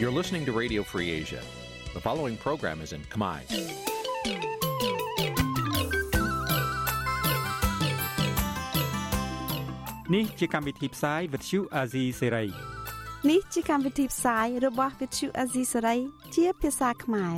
[0.00, 1.42] You're listening to Radio Free Asia.
[1.94, 3.40] The following program is in Khmer.
[10.08, 12.50] Nǐ chi càm bi tiệp xáy vệt chiu a zì sáy.
[13.30, 15.98] នេះជាកម្មវិធីផ្សាយរបស់ Vithu Azisari
[16.34, 17.34] ជាភាសាខ្មែរ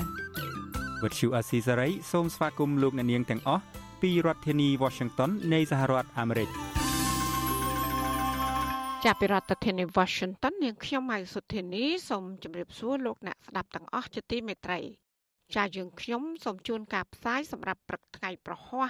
[1.02, 3.62] វត្តឈូអាស៊ីសេរីសូមស្វាគមន៍លោកអ្នកនាងទាំងអស់
[4.02, 6.69] ពីរដ្ឋធានី Washington នៃសហរដ្ឋអាមេរិក
[9.07, 14.79] ចាប់ពីរដ្ឋធានី Washington នាងខ្ញុំម៉ៃសុធានីសូមជម្រាបសួរលោកអ្នកស្ដាប់ទាំងអស់ជាទីមេត្រី
[15.55, 18.89] ចាយើងខ្ញុំសូមជូនការផ្សាយសម្រាប់ព្រឹកថ្ងៃប្រហ័ស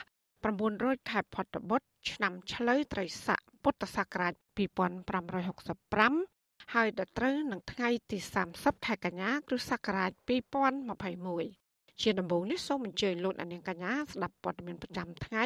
[0.55, 4.33] 900ខែផុតបុត្រឆ្នាំឆ្លូវត្រីស័កពុទ្ធសករាជ
[5.29, 8.17] 2565ហើយដល់ត្រូវនឹងថ្ងៃទី
[8.53, 10.11] 30ខែកញ្ញាគ្រិស្តសករាជ
[11.45, 15.43] 2021ជាដំបូងនេះសូមអញ្ជើញលោកអ្នកនាងកញ្ញាស្ដាប់ព័ត៌មានប្រចាំថ្ងៃ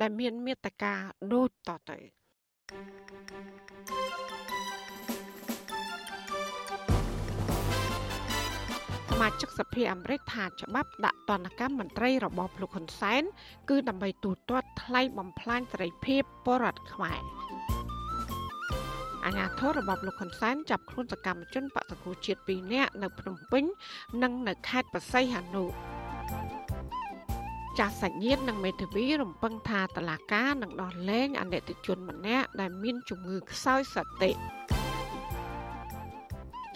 [0.00, 0.94] ដែលមានមេត្តា
[1.32, 2.17] ដូចតទៅស
[9.20, 13.22] មាជិកសភាអាមេរិកថាច្បាប់ដាក់ទណ្ឌកម្មមន្ត្រីរបបលោកហ៊ុនសែន
[13.70, 17.20] គឺដើម្បីទូទាត់ថ្លៃបំផ្លាញសេរីភាពបរតខ្មែរ
[19.24, 23.64] អាញាធររបបលោកហ៊ុនសែនចាប់ខ្លួនសកម្មជនបកសកុជាតិ2នាក់នៅភ្នំពេញ
[24.22, 25.64] និងនៅខេត្តបរសៃហនុ
[27.78, 34.30] ចាស់សាច់ញាតិនិងមេធាវីរំពឹងថាតឡាការនឹងដោះលែងអនិច្ចជនម្នាក់ដែលមានជំងឺខ្សោយសតិ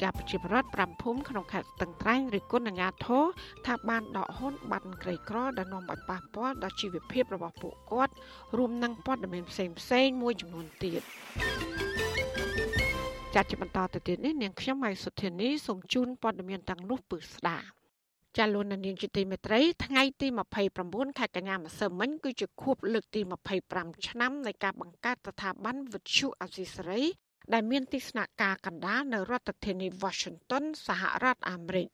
[0.02, 3.24] ចាប់ប្រជាប្រដ្ឋ5ភូមិក្នុងខេត្តស្ទឹងត្រែងឬគុណអាញាធរ
[3.66, 8.14] ថាបានដកហ៊ុនបាត់ក្រីក្រដែលនាំឲ្យប៉ះពាល់ដល់ជីវភាពរបស់ពួកគាត់
[8.56, 11.02] រួមនឹងព័ត៌មានផ្សេងផ្សេងមួយចំនួនទៀត
[13.34, 17.81] ចាត់ជាបន្តទៅទៀតនេះនាងខ្ញុំម៉ៃសុធានីសូមជូនព័ត៌មានទាំងនោះពឺស្ដាប់
[18.38, 20.26] ចាលូននាងជាទីមេត្រីថ្ងៃទី
[20.72, 23.20] 29ខែកញ្ញាម្សិលមិញគឺជាខួបលើកទី
[23.64, 27.02] 25ឆ្នាំនៃការបង្កើតស្ថាប័នវិទ្យុអសីសេរី
[27.52, 31.88] ដែលមានទីស្នាក់ការកណ្ដាលនៅរដ្ឋធានី Washington សហរដ្ឋអាមេរិក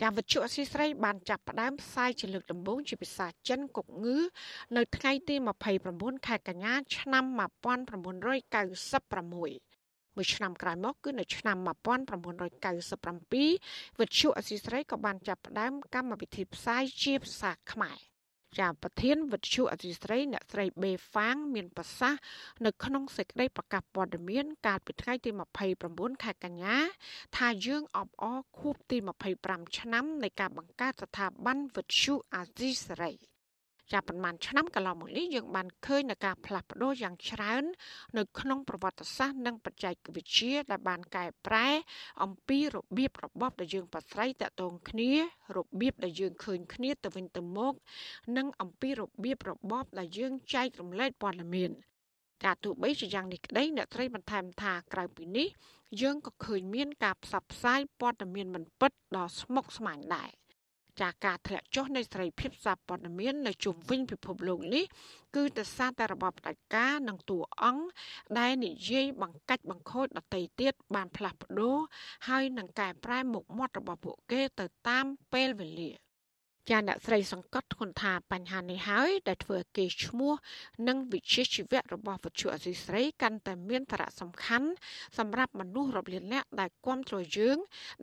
[0.00, 4.18] ចាវិទ្យុអសីស្រីបានចាប់ផ្ដើមផ្សាយជាលើកដំបូងជាភាសាចិនកុកងឺ
[4.76, 5.34] នៅថ្ងៃទី
[5.80, 9.73] 29ខែកញ្ញាឆ្នាំ1996
[10.16, 11.66] មួយឆ្នាំក្រោយមកគឺនៅឆ្នាំ1997
[14.00, 17.98] វិទ្យុអសីស្រីក៏បានចាប់ផ្ដើមកម្មវិធីផ្សាយជាភាសាខ្មែរ
[18.58, 22.20] ជាប្រធានវិទ្យុអសីស្រីអ្នកស្រីបេហ្វាង មានប្រសាសន៍
[22.64, 25.30] នៅក្នុងសេចក្តីប្រកាសព័ត៌មាន កាលពីថ្ងៃទី
[25.76, 26.76] 29ខែកញ្ញា
[27.36, 28.96] ថាយើងអបអរខួបទី
[29.36, 33.12] 25ឆ្នាំនៃការបង្កើតស្ថាប័នវិទ្យុអសីស្រី។
[33.92, 37.64] ចាប់ប៉ុន្មានឆ្នាំកន្លងមកនេះយើងបានឃើញនៅការផ្លាស់ប្ដូរយ៉ាងច្រើន
[38.18, 41.68] នៅក្នុងប្រវត្តិសាស្ត្រនិងបច្ចេកវិទ្យាដែលបានកែប្រែ
[42.22, 45.10] អំពីរបៀបរបបដែលយើងប្រស្រ័យតាក់ទងគ្នា
[45.56, 47.74] របៀបដែលយើងឃើញគ្នាទៅវិញទៅមក
[48.36, 51.72] និងអំពីរបៀបរបបដែលយើងចែករំលែកព័ត៌មាន
[52.44, 55.48] ការទោះបីជាយ៉ាងនេះក្តីអ្នកត្រីបន្ថែមថាក្រៅពីនេះ
[56.02, 60.30] យើងក៏ឃើញមានការផ្សព្វផ្សាយព័ត៌មានមិនពិតដ៏ស្មុគស្មាញដែរ
[61.00, 64.84] ចាការធ្លាក់ចុះនៃសេរីភាពសារព័ត៌មាននៅជុំវិញពិភពលោកនេះ
[65.34, 67.84] គឺដោយសារតែរបបផ្ដាច់ការនិងតួអង្គ
[68.38, 71.78] ដែលនិយាយបង្កាច់បង្ខូចដតីទៀតបានផ្លាស់ប្ដូរ
[72.28, 76.03] ហើយនឹងកែប្រែមុខមាត់របស់ពួកគេទៅតាមពេលវេលា
[76.70, 80.32] ចាអ្នកស្រីសង្កត់ធ្ងន់ថាបញ្ហានេះហើយដែលធ្វើឲ្យគេឈ្មោះ
[80.88, 84.68] និងវិជាជីវៈរបស់វិទ្យុអសីស្រីកាន់តែមានសារៈសំខាន់
[85.18, 87.56] សម្រាប់មនុស្សរាប់លាននាក់ដែលគាំទ្រយើង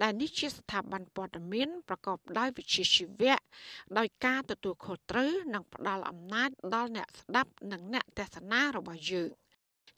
[0.03, 3.38] ដែលនេះជាស្ថាប័នព័ត៌មានប្រកបដោយវិជាជីវៈ
[3.97, 9.41] ដោយការទទួលខុសត្រូវនិងផ្ដល់អំណាចដល់អ្នកស្ដាប់និងអ្នកទស្សនារបស់យើង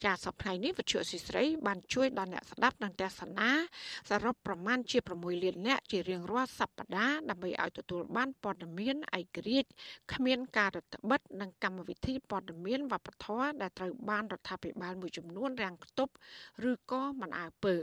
[0.06, 3.50] ចាសប្តាហ៍នេះវិទ្យុអស៊ីស្រីបានជួយដល់អ្នកស្ដាប់និងទស្សនា
[4.10, 9.70] សរុបប្រមាណជា6លាននាក់ជារៀងរាល់សប្តាហ៍ដើម្បីឲ្យទទួលបានព័ត៌មានឯករាជ្យ
[10.14, 16.14] គ្មានការរដ្ឋបិទនិងកម្មវិធីព័ត៌មានវប្បធម៌ដែលត្រូវបានរដ្ឋាភិបាលមួយចំនួនរាំងខ្ទប់
[16.70, 17.76] ឬក៏មិនអើពើ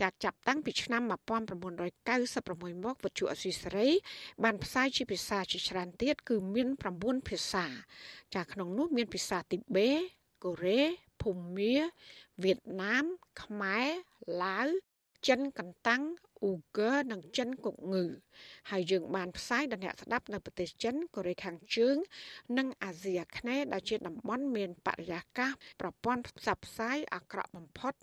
[0.00, 3.88] ចាត់ចាប់តាំងពីឆ្នាំ1996មកវិទ្យុអស៊ីសេរី
[4.44, 6.68] បានផ្សាយជាភាសាជាច្រើនទៀតគឺមាន
[6.98, 7.64] 9ភាសា
[8.34, 10.80] ចាក្នុងនោះមានភាសាទីបេ កូរ៉េ
[11.22, 11.74] ភូមា
[12.42, 13.04] វៀតណាម
[13.42, 13.88] ខ្មែរ
[14.44, 14.68] ឡាវ
[15.26, 16.02] ចិនកន្តាំង
[16.42, 18.04] អ៊ូហ្គើនិងចិនកុកងឺ
[18.70, 21.96] ហើយយើងបានផ្សាយដល់អ្នកស្ដាប់នៅប្រទេសចិនកូរ៉េខាងជើង
[22.58, 25.50] និងអាស៊ីអាគ្នេយ៍ដែលជាតំបន់មានបរិយាកាស
[25.80, 27.94] ប្រព័ន្ធផ្សព្វផ្សាយអាក្រក់បំផុត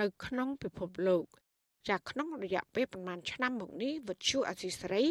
[0.00, 1.24] នៅក្នុងពិភពលោក
[1.88, 5.04] ចាក្នុងរយៈពេលប្រមាណឆ្នាំមកនេះវិទ្យុអសីសេរី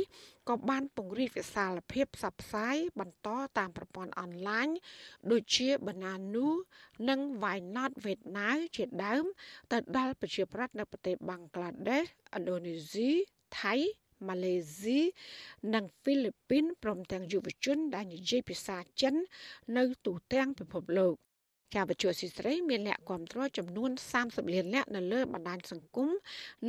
[0.49, 4.67] ក៏បានពង្រីកវិសាលភាពផ្សព្វផ្សាយបន្តតាមប្រព័ន្ធអនឡាញ
[5.31, 6.47] ដូចជា Bananu
[7.09, 9.25] និង Why Not Vietnam ជាដើម
[9.71, 12.03] ទៅដល់ប្រជាប្រដ្ឋនៅប្រទេសបង់ក្លាដេស
[12.35, 13.11] ឥណ្ឌូនេស៊ី
[13.61, 13.75] ថៃ
[14.27, 14.99] ម៉ាឡេស៊ី
[15.73, 19.15] និងហ្វីលីពីនព្រមទាំងយុវជនដែលនិយាយភាសាចិន
[19.77, 21.15] នៅទូទាំងពិភពលោក
[21.75, 26.09] ការវិទ្យុស៊ីស្រីមានអ្នកគ្រប់គ្រងចំនួន30លាននាក់នៅលើបណ្ដាញសង្គម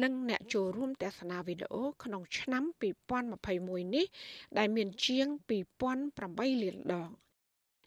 [0.03, 2.63] និងអ្នកចូលរួមទស្សនាវីដេអូក្នុងឆ្នាំ
[3.29, 4.07] 2021នេះ
[4.59, 5.27] ដែលមានជាង
[6.01, 7.11] 2008លានដង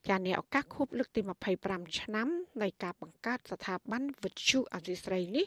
[0.07, 1.21] ចានេះឱកាសខួបលើកទី
[1.59, 2.27] 25ឆ្នាំ
[2.61, 5.45] នៃការបង្កើតស្ថាប័នវិទ្យុអសីស្រីនេះ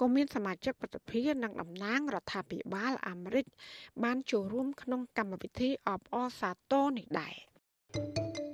[0.00, 3.46] ក៏មានសមាជិកប្រតិភិនិងតំណាងរដ្ឋាភិបាលអាមេរិក
[4.04, 7.34] បានចូលរួមក្នុងកម្មវិធីអបអរសាទរនេះដែរ។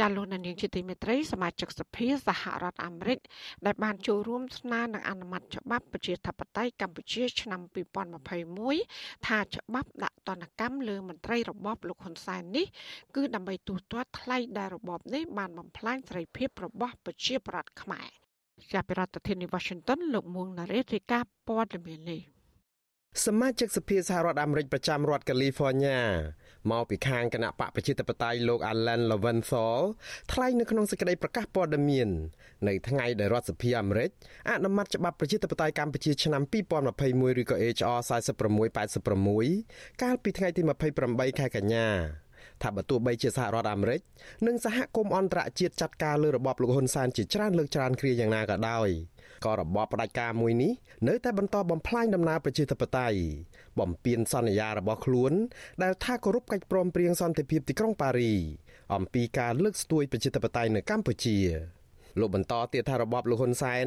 [0.00, 3.18] ចាលោកនាងជាទីមេត្រីសមាជិកសភាសហរដ្ឋអាមេរិក
[3.66, 7.60] ដែលបានចូលរួមស្នើនឹងអនុម័តច្បាប់ប្រជាធិបតេយ្យកម្ពុជាឆ្នាំ
[8.44, 12.66] 2021ថាច្បាប់ដាក់ទណ្ឌកម្មលើមន្ត្រីរបបលោកហ៊ុនសែននេះ
[13.16, 18.08] គឺដើម្បីទូទាត់ថ្លៃដែលរបបនេះបានបំផ្លាញសេរីភាពរបស់ប្រជាប្រដ្ឋខ្មែរ
[18.72, 22.20] ជាប្រធានាធិបតី Washington លោកមួងណារ៉េរាយការណ៍ព័ត៌មាននេះ
[23.26, 26.00] សមាជិកសភាសហរដ្ឋអាមេរិកប្រចាំរដ្ឋកាលីហ្វ័រញ៉ា
[26.70, 29.78] មកពីខាងគណៈបកប្រជាធិបតេយ្យលោក Alan Lowenthal
[30.32, 32.08] ថ្លែងនៅក្នុងសេចក្តីប្រកាសព័ត៌មាន
[32.68, 34.10] នៅថ្ងៃដែលរដ្ឋសភាអាមេរិក
[34.50, 36.42] អនុម័តច្បាប់ប្រជាធិបតេយ្យកម្ពុជាឆ្នាំ
[36.92, 37.98] 2021ឬក៏ HR
[39.20, 40.62] 4686កាលពីថ្ងៃទី
[41.00, 41.88] 28ខែកញ្ញា
[42.62, 44.00] ថាបើទោះបីជាសហរដ្ឋអាមេរិក
[44.46, 48.88] និងសហគមន៍អន្តរជាតិចាត់ការលើរបបលោកហ៊ុនសែនជាច្រើនលើកច្រើនគ្រាយ៉ាងណាក៏ដោយ
[49.44, 50.72] ក៏របបផ្ដាច់ការមួយនេះ
[51.08, 53.18] នៅតែបន្តបំផ្លាញដំណើរប្រជាធិបតេយ្យ
[53.78, 55.32] បំពេញសន្យារបស់ខ្លួន
[55.82, 58.34] ដែលថាគោរពកិច្ចព្រមព្រៀងសន្តិភាពទីក្រុងប៉ារី
[58.94, 61.38] អំពីការលើកស្ទួយប្រជាធិបតេយ្យនៅកម្ពុជា
[62.18, 63.86] លោកបន្តទៀតថារបបលោកហ៊ុនសែន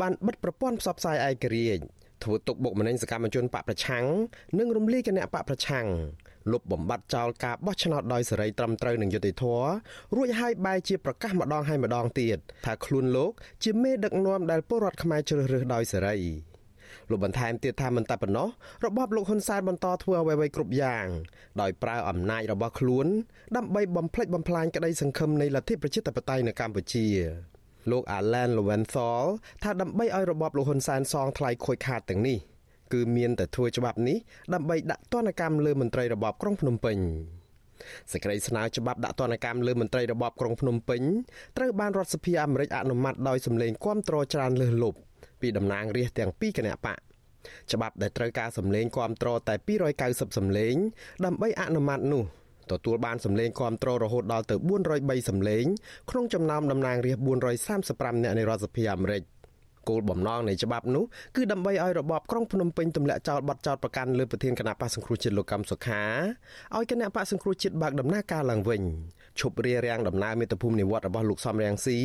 [0.00, 1.82] បានបិទប្រព័ន្ធផ្សព្វផ្សាយឯករាជ្យ
[2.22, 4.04] ធ្វើទុកបុកម្នេញសកម្មជនបកប្រឆាំង
[4.58, 5.86] និងរំលាយគណៈបកប្រឆាំង
[6.52, 9.66] លុបបំបត្តិចោលការបោះឆ្នោតដោយសេរីត្រឹមត្រូវនិងយុត្តិធម៌
[10.16, 13.32] រួចហើយបែរជាប្រកាសម្ដងហើយម្ដងទៀតថាខ្លួនលោក
[13.64, 16.16] ជាមេដឹកនាំដែលពលរដ្ឋខ្មែរជ្រើសរើសដោយសេរី
[17.10, 18.48] លោកបន្ថែមទៀតថាមិនតែប៉ុណ្ណោះ
[18.84, 21.06] របបលោកហ៊ុនសែនបន្តធ្វើអ្វីៗគ្រប់យ៉ាង
[21.60, 23.06] ដោយប្រើអំណាចរបស់ខ្លួន
[23.56, 27.06] ដើម្បីបំផ្លិចបំផ្លាញក្តីសង្ឃឹមនៃលទ្ធិប្រជាធិបតេយ្យនៅកម្ពុជា
[27.90, 29.24] លោក Alan Lowenthal
[29.62, 32.38] ថាដើម្បីឲ្យរបបលោកហ៊ុនសែនសងថ្លៃខូចខាតទាំងនេះ
[32.92, 34.16] គឺមានតែធ្វើច្បាប់នេះ
[34.54, 36.98] ដើម្បីដាក់ទណ្ឌកម្មលើមន្ត្រីរបបក្រុងភ្នំពេញ
[38.12, 41.02] សេចក្តីស្នើច្បាប់ដាក់ទណ្ឌកម្មលើមន្ត្រីរបបក្រុងភ្នំពេញ
[41.56, 44.98] ត្រូវបានរដ្ឋសភាអាមេរិកអនុម័តដោយសម្លេងគាំទ្រច្រើនលើសលប់
[45.44, 46.98] ពីតំណាងរាស្ត្រទាំងពីរគណៈបក
[47.72, 49.54] ច្បាប់ដែលត្រូវការសម្លេងគាំទ្រតែ
[49.96, 50.74] 290សម្លេង
[51.24, 52.24] ដើម្បីអនុម័តនោះ
[52.70, 54.56] ទទួលបានសម្លេងគាំទ្ររហូតដល់ទៅ
[54.92, 55.64] 403សម្លេង
[56.10, 57.48] ក្នុងចំណោមតំណាងរាស្ត្រ
[58.14, 59.22] 435នាក់នៃរដ្ឋសភាអាមេរិក
[59.88, 61.04] គោលបំណងនៃច្បាប់នោះ
[61.36, 66.02] គឺដើម្បីឲ្យរបបក្រុងភ្នំពេញទម្លាក់ចោលបទចោទប្រកាន់លើប្រធានគណៈបកសង្គ្រោះជាតិលោកកម្មសុខា
[66.76, 68.82] ឲ្យគណៈបកសង្គ្រោះជាតិបើកដំណើរការឡើងវិញ
[69.40, 71.98] ឈប់រារាំងដំណើរមេត្តាភូមិនិវត្តរបស់លោកសំរងស៊ី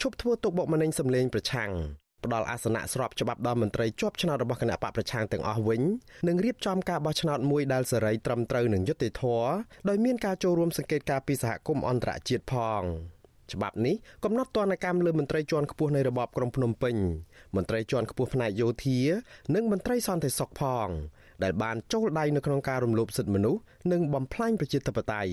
[0.00, 1.70] ឈប់ធ្វើទុកបុកម្នេញសម្លេងប្រឆាំង
[2.24, 5.82] ផ្ដល់អាសនៈស្របច្បាប់ដល់មន្ត្រីជាប់ឆ្នោតរបស់គណៈបកប្រឆាំងទាំងអស់វិញ
[6.28, 9.48] និងរៀបចំការបោះឆ្នោតមួយដែលសេរីត្រឹមត្រូវនិងយុត្តិធម៌
[9.88, 12.82] ដោយមានការចូលរួមសង្កេតការពីសហគមន៍អន្តរជាតិផង
[13.52, 16.96] ច្បាប់នេះកំណត់ទណ្ឌកម្មលើមន្ត្រីជាន់ខ្ពស់នៃរបបក្រុងភ្នំពេញ
[17.56, 18.98] មន្ត្រីជាន់ខ្ពស់ផ្នែកយោធា
[19.54, 20.88] និងមន្ត្រីសន្តិសុខផង
[21.42, 23.60] ដែលបានចូលដៃនៅក្នុងការរំលោភសិទ្ធិមនុស្ស
[23.92, 25.32] និងបំផ្លាញប្រជាធិបតេយ្យ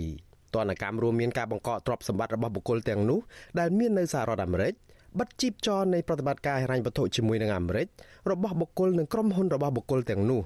[0.55, 3.19] ទណ្ឌកម្មរួមមានការបង្កកទ្រព្យសម្បត្តិរបស់បុគ្គលទាំងនោះ
[3.59, 4.73] ដែលមាននៅសហរដ្ឋអាមេរិក
[5.17, 7.87] បិទជីបចរនៃប្រតិបត្តិការហិរញ្ញវត្ថុជាមួយនឹងអាមេរិក
[8.31, 10.41] របស់បុគ្គលនិងក្រុមហ៊ុនរបស់បុគ្គលទាំងនោះ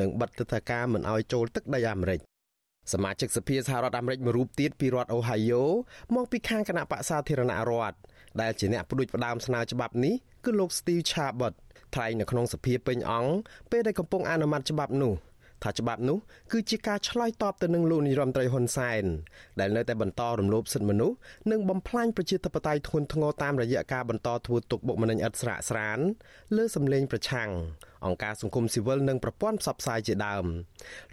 [0.00, 2.20] និងបិទទិដ្ឋាការមិនឲ្យចូលទឹកដីអាមេរិក
[2.92, 5.64] សមាជិកសភាសហរដ្ឋអាមេរិកមួយរូបទៀតពីរដ្ឋអូហាយ៉ូ
[6.14, 7.96] មកពីខាងគណៈបក្សសាធារណរដ្ឋ
[8.40, 10.14] ដែលជាអ្នកផ្ដួចផ្ដើមស្នើច្បាប់នេះ
[10.44, 11.52] គឺលោក Steve Chabot
[11.94, 13.32] ថ្លែងនៅក្នុងសភាពេញអង្គ
[13.70, 15.14] ពេលដែលកំពុងអនុម័តច្បាប់នោះ
[15.62, 16.18] ថាច្បាប់នោះ
[16.52, 19.04] គឺជាការឆ្លើយតបទៅនឹងលោកនាយរដ្ឋមន្ត្រីហ៊ុនសែន
[19.60, 21.16] ដែលនៅតែបន្តរំលោភសិទ្ធិមនុស្ស
[21.50, 25.98] និងបំផ្លាញប្រជាធិបតេយ្យធ្ងន់ធ្ងរតាមរយៈការបន្តធ្វើទុកបុកម្នេញឥតស្រាកស្រាន
[26.56, 27.50] លើសម្លេងប្រឆាំង
[28.06, 30.44] អង្គការសង្គមស៊ីវិលនិងប្រព័ន្ធផ្សព្វផ្សាយជាដើម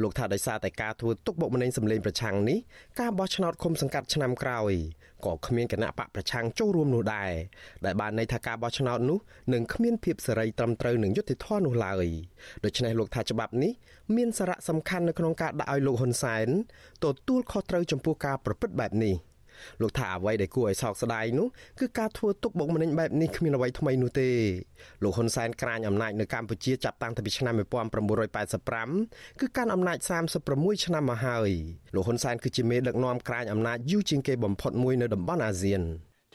[0.02, 2.60] លោកថាដោយសារតែការធ្វើទុកបុកម្នេញសម្លេងប្រឆាំងនេះ
[3.00, 4.74] ការបោះឆ្នោតឃុំសង្កាត់ឆ្នាំក្រោយ
[5.26, 7.32] ក៏គ្មានគណៈបកប្រឆាំងចូលរួមនោះដែរ
[7.86, 9.20] ដែលបានន័យថាការបោះឆ្នោតនោះ
[9.54, 12.08] នឹងគ្មានភាពសេរីត្រឹមត្រូវនឹងយុត្តិធម៌នោះឡើយ
[12.66, 13.72] ដូច្នេះលោកថាច្បាប់នេះ
[14.16, 16.48] មានសារៈសំខាន់នៅក្នុងការដាក់ឲ្យលោកហ៊ុនសែន
[17.04, 19.16] ទទួលខុសត្រូវចំពោះការប្រព្រឹត្តបែបនេះ។
[19.82, 21.48] លោកថាអ្វីដែលគួរឲ្យសោកស្ដាយនោះ
[21.80, 24.30] គឺការធ្វើទុកបុកម្នេញបែបនេះគ្មានអ្វីថ្មីនោះទេ
[25.04, 29.98] លោកហ៊ុនសែនក្រាញអំណាចនៅកម្ពុជាចាប់តាំងពីឆ្នាំ1985គឺកាន់អំណាច
[30.42, 31.50] 36ឆ្នាំមកហើយ
[31.96, 35.84] លោកហ៊ុនសែនគឺជាមេដឹកនាំក្រាញអំណាចយូរជាងគេបំផុតមួយនៅតំបន់អាស៊ាន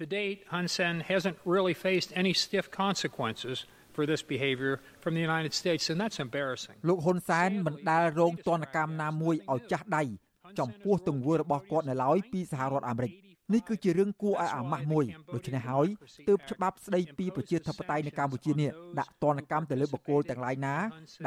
[0.00, 3.56] To date, Hun Sen hasn't really faced any stiff consequences
[3.94, 6.76] for this behavior from the United States and that's embarrassing.
[6.88, 10.02] លោកហ៊ុនសែនមិនដែលរងទណ្ឌកម្មណាមួយឲ្យចាស់ដៃ
[10.58, 13.12] ចំពោះទង្វើរបស់គាត់នៅឡើយពីសហរដ្ឋអាមេរិក
[13.54, 15.04] នេះគឺជារឿងគួរឲ្យអាម៉ាស់មួយ
[15.34, 15.86] ដូច្នេះហើយ
[16.28, 20.74] ទើបច្បាប់ស្ដីពីប្រជាធិបតេយ្យនៅកម្ពុជានេះដាក់ទណ្ឌកម្មទៅលើបុគ្គលទាំងឡាយណា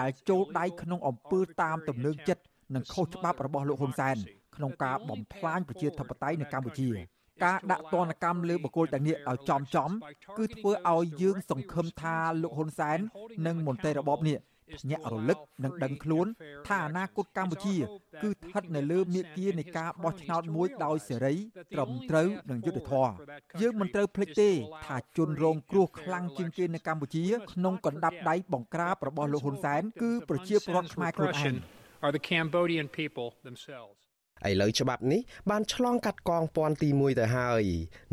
[0.01, 2.43] ដែលចូលដៃក្នុងអំពើតាមទំនឹងចិត្ត
[2.75, 4.15] និងខុសច្បាប់របស់លោកហ៊ុនសែន
[4.55, 6.89] ក្នុងការបំផ្លាញប្រជាធិបតេយ្យនៅកម្ពុជា
[7.43, 9.89] ការដាក់ទណ្ឌកម្មលើបុគ្គលទាំងនេះឲ្យចំចំ
[10.37, 12.99] គឺធ្វើឲ្យយើងសង្ឃឹមថាលោកហ៊ុនសែន
[13.45, 14.37] និងមន្ត្រីរបបនេះ
[14.75, 16.27] ភ្ញាក់រលឹកនិងដឹងខ្លួន
[16.67, 17.75] ថាអនាគតកម្ពុជា
[18.23, 21.35] គឺស្ថិតនៅលើមាគ៌ានៃការបោះឆ្នោតមួយដោយសេរី
[21.73, 23.13] ត្រឹមត្រូវនិងយុត្តិធម៌
[23.61, 24.51] យើងមិនត្រូវភ្លេចទេ
[24.85, 31.55] ថាជនរងគ្រោះខ្លាំងជាងគេនៅកម្ពុជា ក្នុងកណ្ដាប់ដៃបង្ក្រាបរបស់លោកហ៊ុនសែនគឺប្រជាពលរដ្ឋខ្មែរខ្លួនឯង
[32.05, 33.99] are the Cambodian people themselves.
[34.49, 37.63] ឥឡូវច្បាប់នេះបានឆ្លងកាត់កងពាន់ទី1ទៅហើយ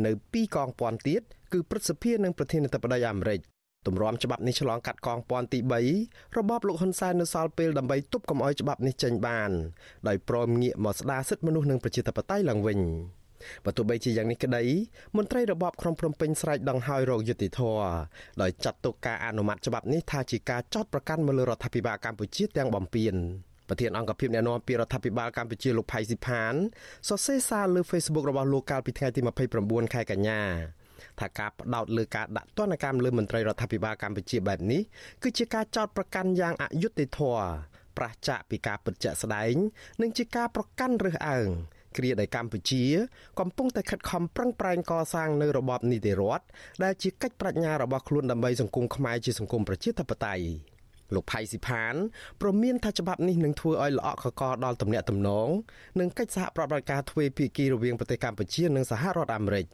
[0.06, 3.40] នៅពីរកងពាន់ទៀតគឺព្រឹទ្ធសភានិងប្រធានាធិបតីអាមេរិក
[3.86, 5.58] ទម្រាំច្បាប់នេះឆ្លងកាត់កងពាន់ទី
[5.98, 9.50] 3របបលោកហ៊ុនសែននៅសល់ពេលដើម្បីទប់កុំឲ្យច្បាប់នេះចេញបាន
[10.08, 12.80] ដោយព្រមងាកមកស្ដារសិទ្ធិមនុស្សនិងប្រជាធិបតេយ្យឡើងវិញ
[13.64, 14.64] បើទោះបីជាយ៉ាងនេះក្តី
[15.16, 17.60] មន្ត្រីរបបក្រុងភ្នំពេញស្រែកដង្ហើយរកយុតិធធ
[18.42, 23.14] ដោយចាត់ទុកការអនុម័តច្បាប់នេះថាជាការចោទប្រកាន់មកលើរដ្ឋាភិបាលកម្ពុជាទាំងបំពេញ
[23.68, 26.54] ប្រធានអង្គភិបអ្នកណែនាំពីរដ្ឋាភិបាលកម្ពុជាលោកផៃស៊ីផាន
[27.08, 29.20] សរសេរសារលើ Facebook របស់លោកកាលពីថ្ងៃទី
[29.56, 30.42] 29ខែកញ្ញា
[31.20, 34.82] ថាការផ្ដោតលើការដាក់ទណ្ឌកម្មលើមន្ត្រីរដ្ឋាភិបាលកម្ពុជាបែបនេះ
[35.22, 37.44] គឺជាការចោទប្រកាន់យ៉ាងអយុត្តិធម៌
[37.98, 39.54] ប្រឆាចពីការពិតជាក់ស្ដែង
[40.02, 41.48] និងជាការប្រកាន់រើសអើង
[41.96, 42.84] គ្រាដែលកម្ពុជា
[43.40, 46.44] កំពុងតែខិតខំប្រឹងប្រែងកសាងនៅរបបនីតិរដ្ឋ
[46.84, 50.44] ដែលជាកិច្ចប្រាជ្ញារបស់ខ្លួនដើម្បីសង្គមខ្មែរជាសង្គមប្រជាធិបតេយ្យ
[51.14, 51.94] លោកផៃស៊ីផាន
[52.40, 55.48] ព្រមានថាច្បាប់នេះនឹងធ្វើឲ្យល្អក់កកដល់ទំនាក់ទំនង
[56.00, 59.66] និងកិច្ចសហប្រតិបត្តិការទ្វេភាគីរវាងប្រទេសកម្ពុជានិងសហរដ្ឋអាមេរិក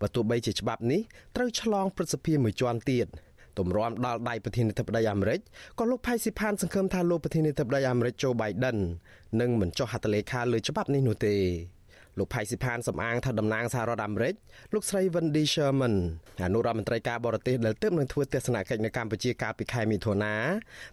[0.00, 1.00] បើទោះបីជាច្បាប់នេះ
[1.36, 3.06] ត្រូវឆ្លងព្រឹទ្ធសភាមួយជាន់ទៀត
[3.58, 5.40] ទម្រាំដល់ដៃប្រធានាធិបតីអាមេរិក
[5.78, 8.78] ក៏លោកផៃស៊ីផានសង្ឃឹមថាលោកប្រធានាធិបតីអាមេរិកโจ Biden
[9.40, 11.36] នឹងមិនចុះហត្ថលេខាលើច្បាប់នេះនោះទេ
[12.18, 14.34] លោកផៃស៊ីផានសំអាងថាតំណាងសហរដ្ឋអាមេរិក
[14.74, 15.94] លោកស្រី Wendy Sherman
[16.44, 20.34] អនុរដ្ឋមន្ត្រីការបរទេសដែលទើបនឹងធ្វើទស្សនកិច្ចនៅកម្ពុជាកាលពីខែមិថុនា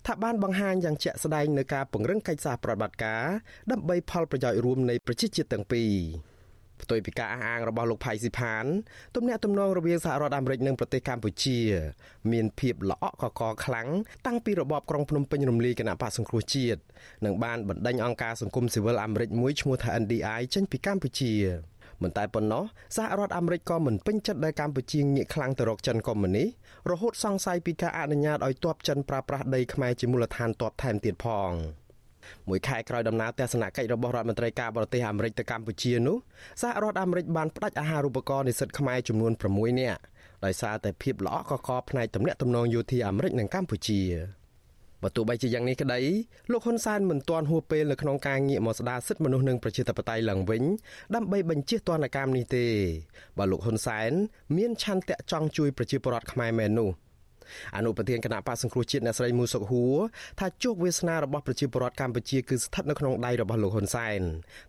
[0.05, 3.23] ថាបានបង្ហាញយ៉ាងជាក់ស្ដែងនៅការពង្រឹងកិច្ចសហប្រតិបត្តិការ
[3.71, 5.91] ដើម្បីផលប្រយោជន៍រួមនៃប្រជាជាតិទាំងពីរ
[6.83, 8.65] ផ្ទុយពីការអះអាងរបស់លោកផៃស៊ីផាន
[9.15, 11.57] ទំនាក់ទំនងរវាងសហរដ្ឋអាមេរិកនិងប្រទេសកម្ពុជា
[12.31, 13.87] មានភាពល្អក់កកខ្លាំង
[14.27, 16.79] តាំងពីរបបក្រុងភ្នំពេញរំលាយគណៈបកសង្គ្រោះជាតិ
[17.25, 21.33] និងបានបណ្ដេញអង្គការសង្គមស៊ីវិលអាមេរិកមួយឈ្មោះថា NDI ចេញពីកម្ពុជា
[22.03, 22.63] មិនតែប៉ុណ្ណោះ
[22.95, 26.47] សហរដ្ឋអាមេរិកក៏មិនពេញចិត្តដែលកម្ពុជាងាកខ្លាំងទៅរកចិនកុម្មុយនីស
[26.91, 31.51] រហូតសង្ស័យពីការអនុញ្ញាតឲ្យទ័ពចិនប្រើប្រាស់ដីខ្មែរជាមូលដ្ឋានទ័ពថែមទៀតផង។
[32.49, 36.17] មួយខែក្រោយដំណើរទស្សនកិច្ចរបស់រដ្ឋមន្ត្រីការបរទេសអាមេរិកទៅកម្ពុជានោះ
[36.61, 40.01] សហរដ្ឋអាមេរិកបានផ្តាច់អាហារូបករណ៍និស្សិតខ្មែរចំនួន6នាក់
[40.45, 44.01] ដោយសារតែភាពល្អក់កកផ្នែកទំនាក់ទំនងយោធាអាមេរិកនិងកម្ពុជា
[45.03, 45.99] បើទោះបីជាយ៉ាងនេះក្តី
[46.51, 50.63] លោកហ៊ុនសែនមិនទាន់ហួសពេលនៅក្នុងការងាកមកស្ដារសិទ្ធិមនុស្សនិងប្រជាធិបតេយ្យឡើងវិញ
[51.15, 52.65] ដើម្បីបញ្ជៀសទណ្ឌកម្មនេះទេ
[53.37, 54.11] បើលោកហ៊ុនសែន
[54.57, 56.91] មានឆន្ទៈចង់ជួយប្រជាពលរដ្ឋខ្មែរមែននោះ។
[57.75, 59.97] អនុប្រធានគណៈបកសង្គ្រោះជាតិអ្នកស្រីមូសុកហួរ
[60.39, 64.21] ថាជោគវាសនារបស់ប្រជាពលរដ្ឋកម្ពុជាគឺស្ថិតនៅក្នុងដៃរបស់លោកហ៊ុនសែន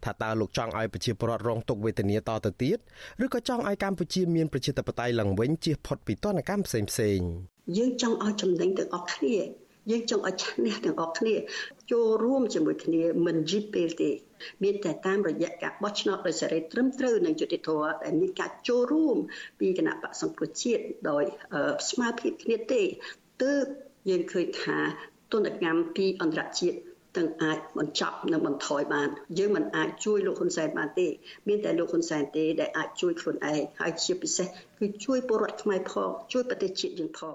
[0.04, 2.78] ថាតើលោកចង់ឲ្យប្រជាពលរដ្ឋរងទុក្ខវេទនាតទៅទៀត
[3.25, 7.20] ឬក៏ចង់ឲ្យកម្ពុជាមានប្រជាធិបតេយ្យឡើងវិញជៀសផុតពីទណ្ឌកម្មផ្សេងផ្សេង
[7.76, 9.37] យើងចង់ឲ្យចំណេញទាំងអស់គ្នា
[9.90, 11.34] យើងចង់ឲ្យឈ្នះទាំងអស់គ្នា
[11.90, 14.10] ចូលរួមជាមួយគ្នាមិនយឺតពេលទេ
[14.64, 19.16] មានតែតាមរយៈការបោះឆ្នោតដោយសេរីត្រឹមត្រូវនិងយុត្តិធម៌ដែលមានការចូលរួម
[19.61, 21.25] ពីគណៈបកសង្គ្រោះជាតិដោយ
[21.90, 22.82] ស្មារតីគ្នាទេ
[23.42, 23.64] ទើប
[24.11, 24.78] យើងឃើញថា
[25.32, 26.78] ទុនកម្មពីអន្តរជាតិ
[27.16, 31.09] ទាំងអាចបញ្ចប់និងបន្ថយបានយើងមិនអាចជួយលោកហ៊ុនសែនបានទេ
[31.49, 34.47] មានតែលោកហ៊ុនសែនទេដែលអាចជួយខ្លួនឯងហើយជាពិសេស
[34.78, 37.35] គឺជួយពលរដ្ឋខ្មែរផងជួយប្រទេសជាតិយើងផង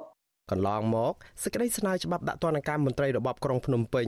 [0.52, 4.08] កន្លងមកសេចក្តីស្នើច្បាប់ដាក់ទណ្ឌកម្មមន្ត្រីរបបក្រុងភ្នំពេញ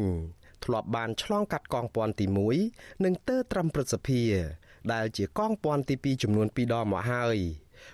[0.65, 2.25] ធ្លាប់បានឆ្លងកាត់កងពាន់ទី
[2.65, 4.21] 1និងទើត្រឹមព្រឹទ្ធសភា
[4.93, 7.37] ដែលជាកងពាន់ទី2ចំនួន2ដងមកហើយ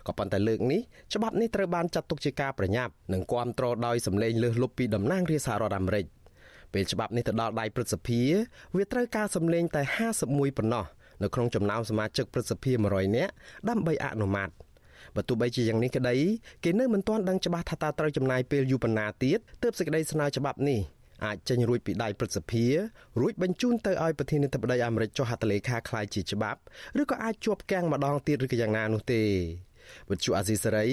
[0.08, 0.82] ក៏ប៉ុន្តែលើកនេះ
[1.14, 6.06] ច្បាប់នេះត្រូវបានចាត់ទុកជាការប្រញាប់និងគាំទ្រដោយសម្លេងលើសលប់ពីតំណាងរាស្ត្រសហរដ្ឋអាមេរិក
[6.74, 8.22] ពេលច្បាប់នេះទៅដល់ដៃព្រឹទ្ធសភា
[8.76, 9.82] វាត្រូវការសម្លេងតែ
[10.20, 10.86] 51ប៉ុណ្ណោះ
[11.24, 13.32] នៅក្នុងចំណោមសមាជិកព្រឹទ្ធសភា100នាក់
[13.70, 14.50] ដើម្បីអនុម័ត
[15.16, 16.16] បើទោះបីជាយ៉ាងនេះក្តី
[16.64, 20.80] គេនៅមិនទាន់ដឹងច្បាស់ថាតើត្រូវចំណាយពេលយូរប៉ុណ្ណាទៀតទើបសេចក្តីស្នើច្បាប់នេះ
[21.26, 22.66] អាចចេញរួចពីដៃព្រឹទ្ធសភា
[23.22, 26.60] រួចបញ្ជូនទៅឲ្យប្រធានាធិបតីអាមេរិកចុះហត្ថលេខាខ្លាយជាច្បាប់
[27.02, 29.22] ឬក៏អាចជាប់កាំងម្ដងទៀតឬក៏យ៉ាងណានោះទេ
[30.10, 30.88] វិទ្យុអាស៊ីសេរី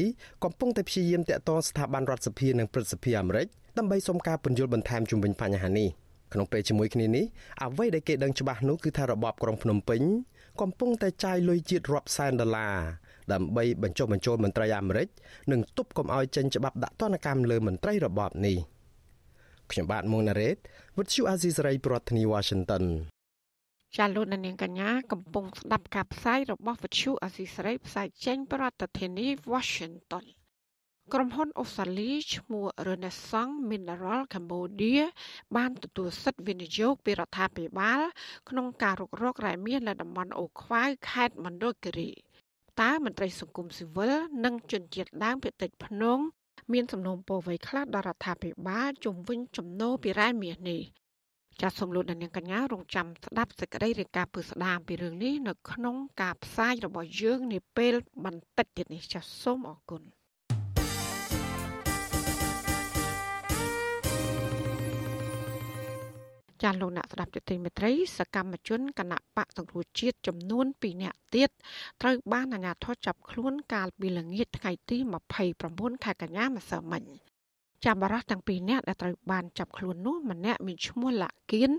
[0.45, 3.47] កំពុងតែព្យាយាមតាក់ទងស្ថាប័នរដ្ឋសភានិងព្រឹទ្ធសភាអាមេរិក
[3.79, 5.89] ដើម្បីសុំការពន្យល់បន្ថែមជុំវិញបញ្ហានេះ
[6.33, 7.25] ក្នុងពេលជាមួយគ្នានេះ
[7.63, 10.03] អ្វីដែលគេដឹងច្បាស់នោះគឺថារបបក្រុងភ្នំពេញ
[10.61, 12.77] កំពុងតែចាយលុយជាតិរាប់សែនដុល្លារ
[13.33, 15.09] ដើម្បីបញ្ចុះបញ្ចូលមន្ត្រីអាមេរិក
[15.53, 18.59] និងទប់កុំឲ្យចេញច្បាប់ដាក់ទណ្ឌកម្មលើមន្ត្រីរបបនេះ។
[19.73, 20.57] ខ្ញុំបាទមុងណារ៉េត
[20.97, 22.85] With you Azizi Saray ប្រធានាធិបតី Washington
[23.97, 30.25] ចាលោកនាងកញ្ញាកំពុងស្ដាប់ការផ្សាយរបស់វិទ្យុអស៊ីសេរីផ្សាយចេញពីរដ្ឋធានី Washington
[31.12, 35.03] ក្រុមហ៊ុនអូស្ត្រាលីឈ្មោះ Renaissance Mineral Cambodia
[35.57, 38.00] បានទទួលសិទ្ធិវិនិយោគពីរដ្ឋាភិបាល
[38.49, 42.11] ក្នុងការរុករករ៉ែមាសនៅតំបន់អូខ្វាយខេត្តមណ្ឌលគិរី
[42.81, 46.19] តើមន្ត្រីសង្គមស៊ីវិលនិងជនជាតិដើមភាគតិចភ្នង
[46.73, 50.81] មានសំណូមពរអ្វីខ្លះដល់រដ្ឋាភិបាលជំវិញចំណូលពីរ៉ែមាសនេះ
[51.61, 60.03] ចាសសូមលោកអ្នកនាងកញ្ញារងចាំស្ដាប់សេចក្តីរាយការណ៍ពិស្ដារពីរឿងនេះនៅក្នុងការផ្សាយរបស់យើងនាពេលបន្តិចទៀតនេះចាសសូមអរគុណ
[66.62, 71.50] ចាលោកអ្នកស្ដាប់ទតិមេត្រីសកម្មជនគណៈបកសង្គ្រោះជាតិចំនួន2នាក់ទៀត
[72.02, 74.97] ត្រូវបានអាជ្ញាធរចាប់ខ្លួនកាលពីល្ងាចថ្ងៃទី
[75.50, 77.05] 29ខែកញ្ញាម្សិលមិញ
[77.85, 81.71] ចាំបារះទាំងពីរនាក់ដែលត្រូវបានចាប់ខ្លួននោះម្នាក់មានឈ្មោះលាក់គៀន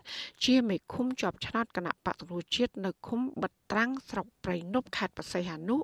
[0.46, 5.78] ជាមេឃុំជាប់ឆ្នោតគណៈបកសង្គ្រោះជាតិនៅឃុំបិទត្រាំងស្រុកព្រៃនប់ខេត្តបរសៃហនុ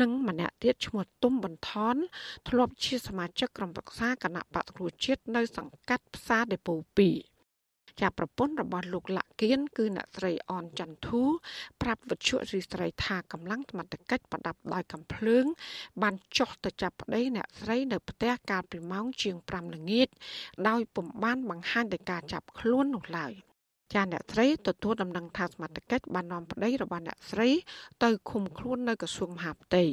[0.00, 1.96] និងម្នាក់ទៀតឈ្មោះទុំបន្ថន
[2.48, 7.31] ធ្លាប់ជាសមាជិកក្រុមប្រឹក្សាគណៈបកសង្គ្រោះជាតិនៅសង្កាត់ផ្សារដេប៉ូ2
[8.00, 11.22] ចាប្រពន្ធរបស់លោកលាក់គៀនគឺអ្នកស្រីអនចន្ទធូ
[11.82, 15.44] ប្រាប់វិទ្យុរីស្រីថាកម្លាំងសមត្ថកិច្ចប្រដាប់ដោយកំភ្លើង
[16.02, 20.08] បានចុះទៅចាប់ប្តីអ្នកស្រីនៅផ្ទះកាលពីម៉ោងជាង5ល្ងាច
[20.68, 23.34] ដោយពុំបានបង្ហាញដោយការចាប់ខ្លួននោះឡើយ
[23.94, 27.48] ចាអ្នកស្រីទទួលដំណឹងថាសមត្ថកិច្ចបាននាំប្តីរបស់អ្នកស្រី
[28.04, 29.84] ទៅឃុំខ្លួននៅក្រសួងមហាផ្ទៃ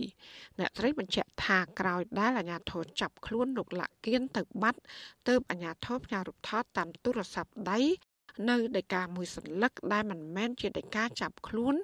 [0.59, 4.79] អ្នកស្រីបញ្ជាក់ថាក្រោយដែលអាជ្ញាធរចាប់ខ្លួនលោកលាក់គៀនទៅបាត់
[5.27, 7.79] ទើបអាជ្ញាធរផ្ញើរូបថតតាមទូរស័ព្ទដៃ
[8.49, 11.75] នៅដីកាមួយសន្លឹកដែលមិនមែនជាដីកាចាប់ខ្លួន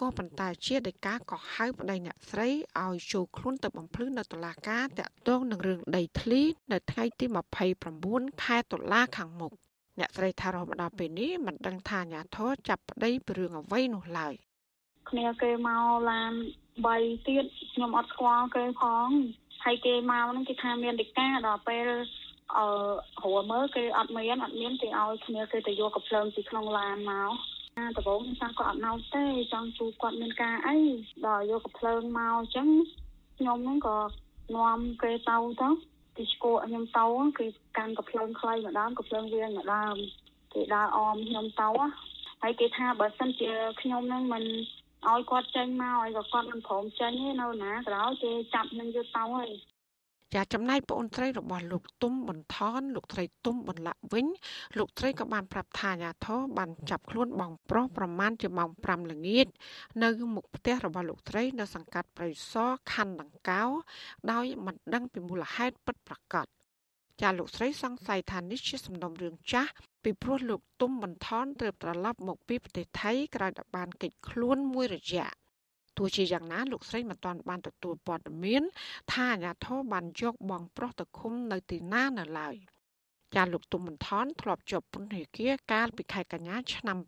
[0.00, 2.48] ក៏ប៉ុន្តែជាដីកាក៏ហៅប្តីអ្នកស្រី
[2.84, 6.40] ឲ្យចូលខ្លួនទៅបំភ្លឺនៅតុលាការតាក់ទងនឹងរឿងដីធ្លី
[6.72, 7.26] នៅថ្ងៃទី
[7.84, 9.52] 29ខែតុលាខាងមុខ
[10.00, 14.34] អ្នកស្រីថារហូតដល់ពេលនេះមិនដឹងថាអាញាធរចាប់ប្តីពីរឿងអ្វីនោះឡើយ
[15.10, 16.32] គ្នាគេមកឡាន
[16.80, 19.08] 3ទៀតខ្ញុំអត់ស្គាល់គេផង
[19.64, 21.88] ហើយគេមកហ្នឹងគេថាមានដីកាដល់ពេល
[22.56, 22.66] អឺ
[23.24, 27.32] រួមើលគេអត់មានអត់មានគេឲ្យគ្នាគេទៅយកកំភ្លើងពីក្នុងឡានមក
[27.96, 30.78] ដំបូងខ្ញុំគាត់អត់ណោទេចង់ជួគាត់មានការអី
[31.26, 32.68] ដល់យកកំភ្លើងមកអញ្ចឹង
[33.38, 33.98] ខ្ញុំហ្នឹងក៏
[34.56, 35.68] នាំគេទៅទៅ
[36.16, 37.06] ទីស្គរខ្ញុំទៅ
[37.38, 37.46] គឺ
[37.76, 39.94] កាន់កំភ្លើងខ្លីម្ដងកំភ្លើងវាងម្ដង
[40.52, 41.68] គេដើរអមខ្ញុំទៅ
[42.42, 43.50] ហើយគេថាបើសិនជា
[43.80, 44.44] ខ្ញុំនឹងមិន
[45.08, 49.50] ឲ្យគាត់ចេញមកឲ្យគាត់មិនព្រមចេញទេនៅណាក្រោយគេចាប់នឹងយកទៅហើយ
[50.34, 54.26] ចាចំណែកប្អូនស្រីរបស់លោកទុំបន្ថនលោកស្រីទុំបន្លាក់វិញ
[54.78, 59.46] លោកស្រីក៏បានប្រាប់ថាអាញាធរបានចាប់ខ្លួនបងប្រុសប្រមាណជាម៉ោង5ល្ងាច
[60.02, 63.62] នៅមុខផ្ទះរបស់លោកស្រីនៅសង្កាត់ប្រៃសណខណ្ឌដង្កោ
[64.32, 66.46] ដោយមិនដឹងពីមូលហេតុពិតប្រាកដ
[67.22, 69.70] ចាលោកស្រីសង្ស័យថានេះជាសំណុំរឿងចាស់
[70.04, 75.43] ពីព្រោះលោកទុំបន្ថនត្រូវត្រឡប់មកពីប្រទេសថៃក្រោយដែលបានកិច្ចខ្លួនមួយរយៈ
[75.98, 78.62] ទោះជាយ៉ាងណាលោកស្រីមិនទាន់បានទទួលព័ត៌មាន
[79.12, 82.54] ថាអាញាធរបានយកបងប្រុសទៅឃុំនៅទីណានៅឡើយ។
[83.36, 86.98] ចាលោកទុំបន្ថនធ្លាប់ជាប់ពន្ធនាគារកាលពីខែកញ្ញាឆ្នាំ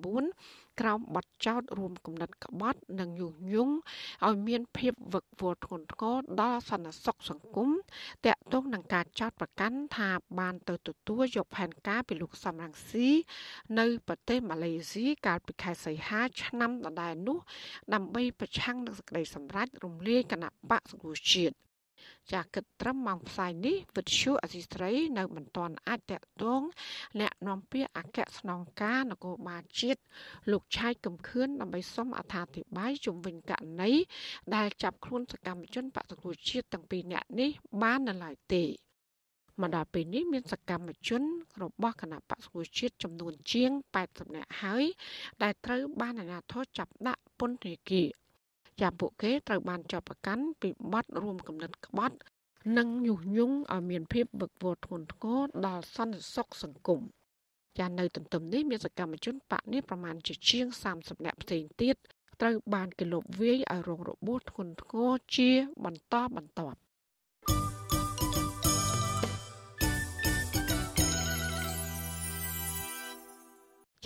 [0.00, 3.74] 2019ក្រោមបទចោទរួមគំនិតក្បត់និងញុះញង់
[4.26, 7.70] ឲ្យមានភាពវឹកវរធ្ងន់ធ្ងរដល់សន្តិសុខសង្គម
[8.26, 13.08] តាក់ទងនឹងការចោទប្រកាន់ថាបានទៅទទួលយកផែនការពីលោកសំរងស៊ី
[13.78, 17.38] នៅប្រទេសម៉ាឡេស៊ីកាលពីខែសីហាឆ្នាំដដែលនោះ
[17.94, 21.65] ដើម្បីប្រឆាំងនឹងសេចក្តីសម្រេចរំលាយគណៈបកសង្គ្រោះជាតិ
[22.32, 26.62] ចាគិតត្រឹមម៉ោងផ្សាយនេះវិទ្យុអសីស្រីនៅមិនទាន់អាចតកតង
[27.20, 30.00] អ្នកនាំពាក្យអគ្គស្នងការនគរបាលជាតិ
[30.50, 33.92] លោកឆៃកំខឿនដើម្បីសុំអត្ថាធិប្បាយជុំវិញករណី
[34.56, 37.50] ដែលចាប់ខ្លួនសកម្មជនបកសង្គ្រោះជាតិទាំងពីរនាក់នេះ
[37.82, 38.64] បាននៅឡើយទេ
[39.62, 41.22] មកដល់ពេលនេះមានសកម្មជន
[41.62, 43.70] របស់គណៈបក្សប្រជាជាតិចំនួនជាង
[44.02, 44.84] 80នាក់ហើយ
[45.42, 48.08] ដែលត្រូវបានអាជ្ញាធរចាប់ដាក់ពន្ធនាគារ
[48.80, 52.16] ចាំពួកគេត្រូវបានចាប់ប្រកាន់ពីបទរួមគំនិតក្បត់
[52.76, 57.00] និងញុះញង់ឲ្យមានភាពវឹកវរធ្ងន់ធ្ងរដល់សន្តិសុខសង្គម
[57.78, 61.96] ចានៅទន្ទឹមនេះមានសកម្មជនបកនេះប្រមាណជាជាង30នាក់ផ្សេងទៀត
[62.40, 65.50] ត្រូវបានគេលុបវាយឲ្យរងរបួសធ្ងន់ធ្ងរជា
[65.84, 66.78] បន្តបន្ទាប់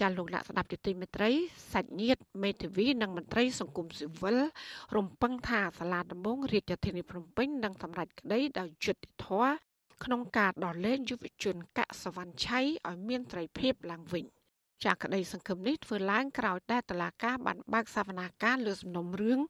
[0.00, 1.30] ចាលោកអ្នកស្ដាប់យុតិមេត្រី
[1.72, 4.38] សាច់ញាតិមេធាវីនិងមន្ត្រីសង្គមស៊ីវិល
[4.96, 9.52] រំពឹងថាសាលាដំបងរាជធានីភ្នំពេញនឹងសម្រេចក្តីដោយយុត្តិធម៌
[10.04, 14.24] ក្នុងការដោះលែងយុវជនកសវណ្ណឆៃឲ្យមានត្រីភាពឡើងវិញ
[14.84, 19.40] ចាក្តីសង្ឃឹមនេះធ្វើឡើងក្រោយដែលតឡាកាបានបើកសវនាការលើសំណុំរឿង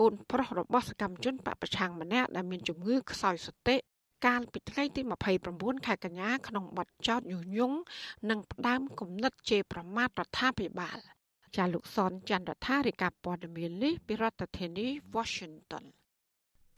[0.00, 3.76] កូនប្រុសរបស់សកម្មជនបពប្រឆាំងម្នាក់ដែលមានជំងឺខ្សោយសតិ
[4.26, 5.02] កាលពីថ្ងៃទី
[5.44, 7.78] 29ខែកញ្ញាក្នុងបទចោទញុះញង់
[8.30, 10.98] និងផ្ដើមគំនិតជេរប្រមាថរដ្ឋាភិបាល
[11.56, 15.84] ចាលោកសនចន្ទរដ្ឋារាយការណ៍ព័ត៌មាននេះពីរដ្ឋធានី Washington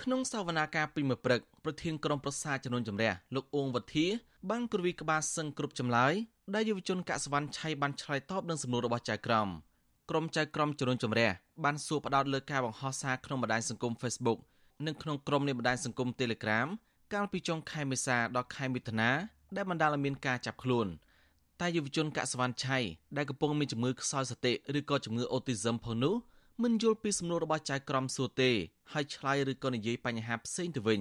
[0.03, 4.07] ក្នុងសវនាការពីមួយព្រឹកប្រធានក្រុមប្រឹក្សាចំនួនចម្រះលោកអ៊ូងវុធា
[4.51, 6.13] បានគ្រវីក្បាលសឹងគ្រប់ចម្លើយ
[6.55, 9.49] ដែលយុវជនកសវណ្ណឆៃបានឆ្លើយតបនឹងសំណួររបស់ចៅក្រម
[10.11, 11.31] ក្រុមចៅក្រមចំនួនចម្រះ
[11.65, 14.39] បានសួរផ្ដោតលើការបង្ហោះសារក្នុងបណ្ដាញសង្គម Facebook
[14.87, 16.69] និងក្នុងក្រុមនៃបណ្ដាញសង្គម Telegram
[17.15, 19.11] កាលពីចុងខែមេសាដល់ខែមិថុនា
[19.57, 20.87] ដែលបណ្ដាលឲ្យមានការចាប់ខ្លួន
[21.61, 22.79] តែយុវជនកសវណ្ណឆៃ
[23.17, 26.15] ដែលកំពុងមានជំងឺខ្សោយសតិឬក៏ជំងឺអូទីសឹមផងនោះ
[26.63, 28.51] មិនយល់ពីសំណួររបស់ចៅក្រមសួរទេ
[28.93, 31.01] ហើយឆ្លើយឬក៏និយាយបញ្ហាផ្សេងទៅវិញ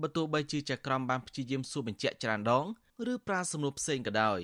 [0.00, 2.66] បើទោះបីជាចៅក្រមបានព្យាយាមសួរបញ្ជាក់ច្រើនដង
[3.12, 4.40] ឬប្រើសំណួរផ្សេងក៏ដោយ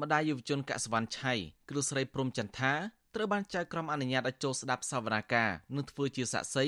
[0.00, 1.32] ម្ដាយយុវជនកសវណ្ណឆៃ
[1.68, 2.72] គឺស្រីព្រំចន្ទថា
[3.14, 6.64] ត្រូវបានចៅក្រមអនុញ្ញាតឲ្យចូលស្ដាប់សវនាការនិងធ្វើជាសាក្សី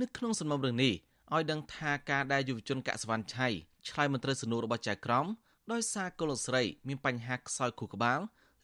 [0.00, 0.94] នៅក្នុងសំណុំរឿងនេះ
[1.34, 3.48] ឲ្យដឹងថាការដែលយុវជនកសវណ្ណឆៃ
[3.88, 5.26] ឆ្លើយមន្ត្រីសំណួររបស់ចៅក្រម
[5.72, 8.20] ដោយសារកូនស្រីមានបញ្ហាខ្សោយខួរក្បាល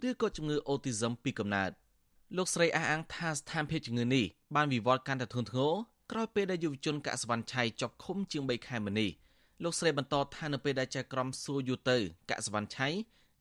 [0.08, 1.70] ឬក៏ជំងឺអូទីសឹមពីកំណើត
[2.36, 4.24] លោកស្រីអះអាងថាស្ថានភាពជំងឺនេះ
[4.54, 5.72] បានវិវត្តកាន់តែធ្ងន់ធ្ងរ
[6.12, 9.10] ក្រោយពេលដែលយុវជនកសវណ្ណឆៃជាប់ឃុំជាង3ខែមុននេះ
[9.62, 11.96] លោកស្រីបន្តថានៅពេលដែលចៅក្រមសួរយូរទៅ
[12.30, 12.88] កសវណ្ណឆៃ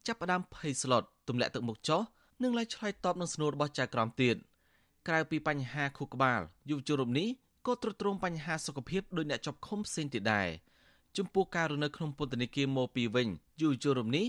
[0.07, 2.01] ចាប់ផ្ដើមភ័យស្លុតទម្លាក់ទឹកមុខចុះ
[2.43, 4.35] និងឡាយឆ្លើយតបនឹងសំណួររបស់ចៅក្រមទៀត
[5.07, 7.27] ក្រៅពីបញ្ហាខួរក្បាលយុវជនរូបនេះ
[7.65, 10.49] ក៏ទ្រុឌទ្រង់បញ្ហាសុខភាពដោយអ្នកជាប់ឃុំផ្សេងទៀតដែរ
[11.17, 13.27] ចំពោះការរស់នៅក្នុងពន្ធនាគារមកពីវិញ
[13.61, 14.25] យុវជនរូបនេះ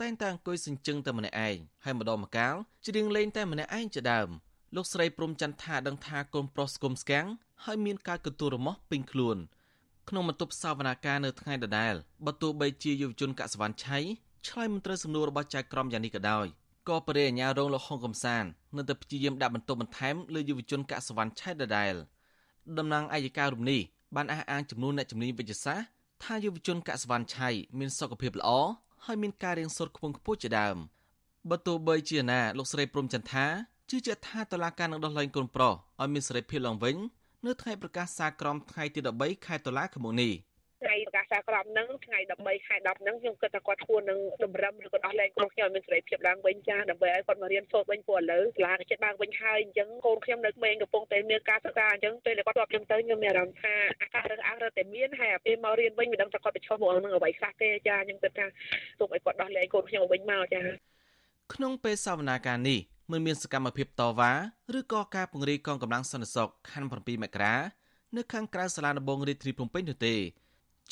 [0.00, 2.54] តែងតែអង្គុយសិញ្ជឹងតែម្នាក់ឯងហើយម្ដងម្កាល
[2.86, 4.28] ច្រៀងលេងតែម្នាក់ឯងជាដើម
[4.76, 7.26] លោកស្រីព្រំចន្ទថាដឹងថាកូនប្រុសស្គមស្គាំង
[7.64, 9.36] ហើយមានការកន្ទួលរមាស់ពេញខ្លួន
[10.08, 11.94] ក្នុងបន្ទប់សវនាការនៅថ្ងៃដដែល
[12.26, 13.98] បើទោះបីជាយុវជនកសវណ្ណឆៃ
[14.46, 16.46] ឆ្លើយមន្ត្រីសំណួររបស់ចៅក្រមយ៉ាងនេះក៏ដោយ
[16.88, 18.44] ក៏បរិយាញ្ញារងលោកហុងកំសាន
[18.76, 21.94] នៅតែព្យាយាមដាក់បន្ទប់បន្ថែមលើយុវជនកសវណ្ណឆៃដដែល
[22.78, 23.80] តំណាងអัยការរំនេះ
[24.16, 25.86] បានអះអាងចំនួនអ្នកជំនាញវិទ្យាសាស្ត្រ
[26.24, 28.50] ថាយុវជនកសវណ្ណឆៃមានសុខភាពល្អ
[29.04, 30.76] ហើយមានការរៀនសូត្រខ្ពង់ខ្ពស់ជាដើម
[31.50, 33.46] បើទោះបីជាណាលោកស្រីព្រំចន្ទថា
[33.90, 36.96] ជឿជាក់ថាតឡាការនឹងដោះលែងកូនប្រុសឲ្យមានសេរីភាពឡើងវិញ
[37.46, 40.32] នៅថ្ងៃប្រកាសសារក្រមថ្ងៃទី13ខែតុលាឆ្នាំនេះ
[41.50, 58.46] ថ្ងៃប្រកាសសារក្រមហ្នឹងថ្ងៃ13ខែ10ហ្នឹងខ្ញុំគិតថាគាត់គួរនឹងតម្រឹមឬក៏ដោះលែងកូនខ្ញុំឲ្យមានសេរីភាពឡើងវិញចាដើម្បីឲ្យគាត់មករៀនសូត្រវិញព្រោះឥឡូវសាលាក៏ចិត្តបើកវិញហើយអញ្ចឹងកូនខ្ញុំនៅក្មេងកំពុងតែមានការសិក្សាអញ្ចឹងពេលគាត់គាត់ខ្ញុំទៅខ្ញុំមានអារម្មណ៍ថាអាកាសរើសអើងរើតែមានហើយពេលមករៀនវិញមិនដឹងថាគាត់ប្រឈមមុខនឹងអ្វីខ្លះទេចាខ្ញុំគិតថា
[59.00, 60.62] ទុកឲ្យគាត់ដោះលែងកូនខ្ញុំវិញមកចា
[61.54, 64.32] ក្នុងពេលសវនាការនេះមិនមានសកម្មភាពតវ៉ា
[64.78, 67.54] ឬក៏ការពង្រាយកងកម្លាំងសន្តិសុខខណ្ឌ7មករា
[68.16, 70.14] នៅខាងក្រៅសាលាដំបងរាជធានីភ្នំពេញនោះទេ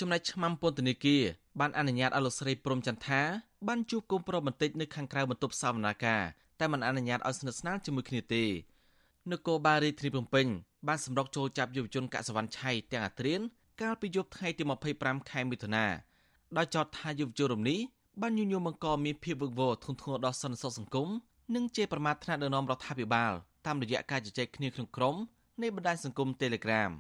[0.01, 1.23] ចំណែកឆ្មាំពន្ធនាគារ
[1.61, 3.21] បានអនុញ្ញាតឲ្យលោកស្រីព្រំចន្ទថា
[3.69, 6.23] បានជួបគុំប្រុសបន្តិចនៅខាងក្រៅបន្ទប់សវនាការ
[6.61, 8.45] តែមិនអនុញ្ញាតឲ្យស្និទ្ធស្នាលជាមួយគ្នាទេ
[9.31, 10.47] នគរបាលរាជធានីភ្នំពេញ
[10.89, 13.41] បានសម្រុកចូលចាប់យុវជនកសវណ្ណឆៃទាំងអាត្រៀន
[13.81, 14.63] កាលពីយប់ថ្ងៃទី
[14.97, 15.87] 25ខែមិថុនា
[16.57, 17.79] ដោយចោទថាយុវជនរំនេះ
[18.21, 21.09] បានញុយញងបង្កមានភាពវឹកវរធ្ងន់ធ្ងរដល់សន្តិសុខសង្គម
[21.55, 23.33] និងជាប្រមាថថ្នាក់ដឹកនាំរដ្ឋាភិបាល
[23.67, 25.17] តាមរយៈការជជែកគ្នាក្នុងក្រុម
[25.63, 26.91] នៃបណ្ដាញសង្គម Telegram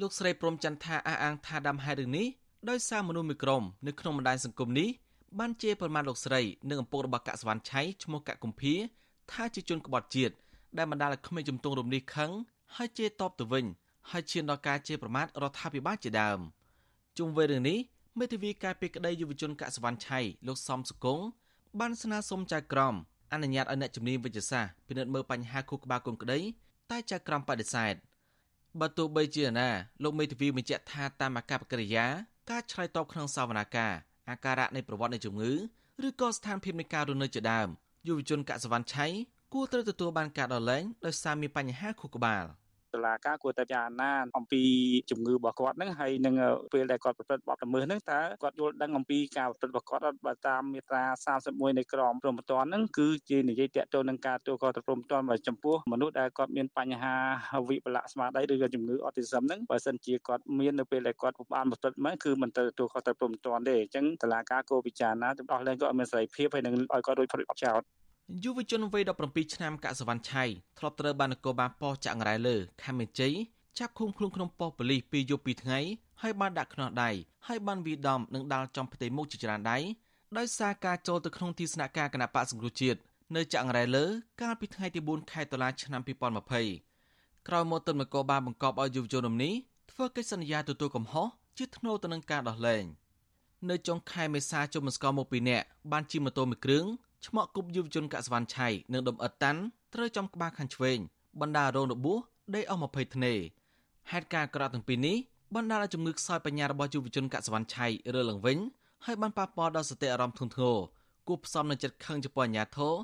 [0.00, 2.26] លោកស្រីព្រំចន្ទថាអះអាងថាដើមហេតុរឿងនេះ
[2.70, 4.88] ដោយសារមនុស្សមួយក្រុមនៅក្នុងបណ្ដាញសង្គមនេះ
[5.38, 8.74] បានជាប្រមាថលោកស្រីនិងឪពុករបស់កសវណ្ណឆៃឈ្មោះកកគំភា
[9.32, 10.34] ថាជាជនក្បត់ជាតិ
[10.76, 12.30] ដែលបណ្ដាលឲ្យក្មេងជំទង់រំនេះខឹង
[12.76, 13.64] ហើយជេរតបទៅវិញ
[14.10, 16.38] ហើយឈានដល់ការជេរប្រមាថរដ្ឋាភិបាលជាដើម
[17.18, 17.78] ជុំវិញរឿងនេះ
[18.18, 21.20] មេធាវីការពីក្តីយុវជនកសវណ្ណឆៃលោកសំសុគង
[21.80, 22.94] បានស្នើសុំចៅក្រម
[23.32, 26.38] អនុញ្ញាតឲ្យអ្នកជំនាញវិទ្យាសាស្ត្រពិនិត្យមើលបញ្ហាខួរក្បាលកូនក្តី
[26.90, 27.94] តែចៅក្រមបដិសេធ
[28.80, 29.68] បើទោះបីជាណា
[30.02, 32.06] លោកមេធាវីបញ្ជាក់ថាតាមអាកប្បកិរិយា
[32.50, 33.92] ការឆ្លើយតបក្នុងសវនាការ
[34.30, 35.52] អាការៈនៃប្រវត្តិនៃជំងឺ
[36.06, 37.68] ឬក៏ស្ថានភាពនៃការរស់នៅជាដើម
[38.08, 39.06] យុវជនកសវណ្ណឆៃ
[39.52, 42.44] គួរត្រូវទទួលបានការដោះលែងដោយសារមានបញ្ហាខួរក្បាល។
[42.94, 44.62] តុលាការគួរតែពិចារណាអំពី
[45.10, 46.34] ជំងឺរបស់គាត់ហ្នឹងហើយនឹង
[46.72, 51.04] ពេលដែលគាត់ប្រព្រឹត្តបទល្មើសហ្នឹងតើគាត់យល់ដឹងអំពីការប្រព្រឹត្តរបស់គាត់បើតាមមាត្រា
[51.36, 57.14] 31នៃក្រមព្រហ្មទណ្ឌហ្នឹងគឺជានិយាយតាក់ទងនឹងការទូគាត់ព្រហ្មទណ្ឌមកចំពោះមនុស្សដែលគាត់មានបញ្ហា
[57.68, 67.80] វិបលៈស្មារតីឬក៏ជំងឺអតិសឹមហ្នឹងបើសិនជាគាត់មាននៅពេលដែលគាត់បានប្រព្រឹត្តមកគឺមិនទៅទូគាត់ទៅព្រហ្មទណ្ឌទេអញ្ចឹងតុលាការគួរពិចារណាទៅដោះលែងគាត់ឲ្យមានសេរីភាពហើយនឹងឲ្យគាត់រួចផុតចោល
[68.42, 70.44] យុវជនវ័យ17ឆ្នាំកសវណ្ណឆៃ
[70.78, 73.34] ធ្លាប់ត្រូវបាននគរបាលប៉ោះចាក់ងរ៉ែលើខេមរជ័យ
[73.78, 75.78] ចាប់ឃុំខ្លួនក្នុងប៉ុស្តិ៍ប៉ូលីសពីយប់ពីថ្ងៃ
[76.22, 77.10] ហើយបានដាក់ខ្នោះដៃ
[77.46, 79.78] ហើយបានវាដំនិងដាល់ចំផ្ទៃមុខជាច្រើនដៃ
[80.38, 82.98] ដោយសារការចូលទៅក្នុងទីស្នាក់ការគណៈបកសង្គ្រោះជាតិ
[83.36, 84.04] នៅចាក់ងរ៉ែលើ
[84.42, 86.02] កាលពីថ្ងៃទី4ខែតុលាឆ្នាំ
[86.74, 89.54] 2020ក្រោយមកទន្នគរបាលបង្កប់ឲ្យយុវជនរំនេះ
[89.90, 91.26] ធ្វើកិច្ចសន្យាទទួលកំហុស
[91.58, 92.84] ជាធ្នូទៅនឹងការដោះលែង
[93.70, 96.84] នៅចុងខែមេសាជុំមិនស្គាល់មកពីអ្នកបានជិះម៉ូតូមួយគ្រឿង
[97.24, 99.60] ឆ្មក់គប់យុវជនកសវណ្ណឆៃនិងដុំអិតតាន់
[99.94, 100.98] ត្រូវចំក្បាលខាងឆ្វេង
[101.40, 102.18] បណ្ដារងរបួស
[102.54, 103.34] ដេកអស់20ធ្នេ
[104.10, 105.16] ហេតុការណ៍ក្រក់ទាំងពីរនេះ
[105.54, 108.58] បណ្ដាលឲ្យជំងឺខ្សោយបញ្ញារបស់យុវជនកសវណ្ណឆៃរើឡើងវិញ
[109.04, 110.76] ហើយបានប៉ះពាល់ដល់សតិអារម្មណ៍ធ្ងន់ធ្ងរ
[111.28, 112.94] គួបផ្សំនឹងចិត្តខឹងចំពោះអាញាធរ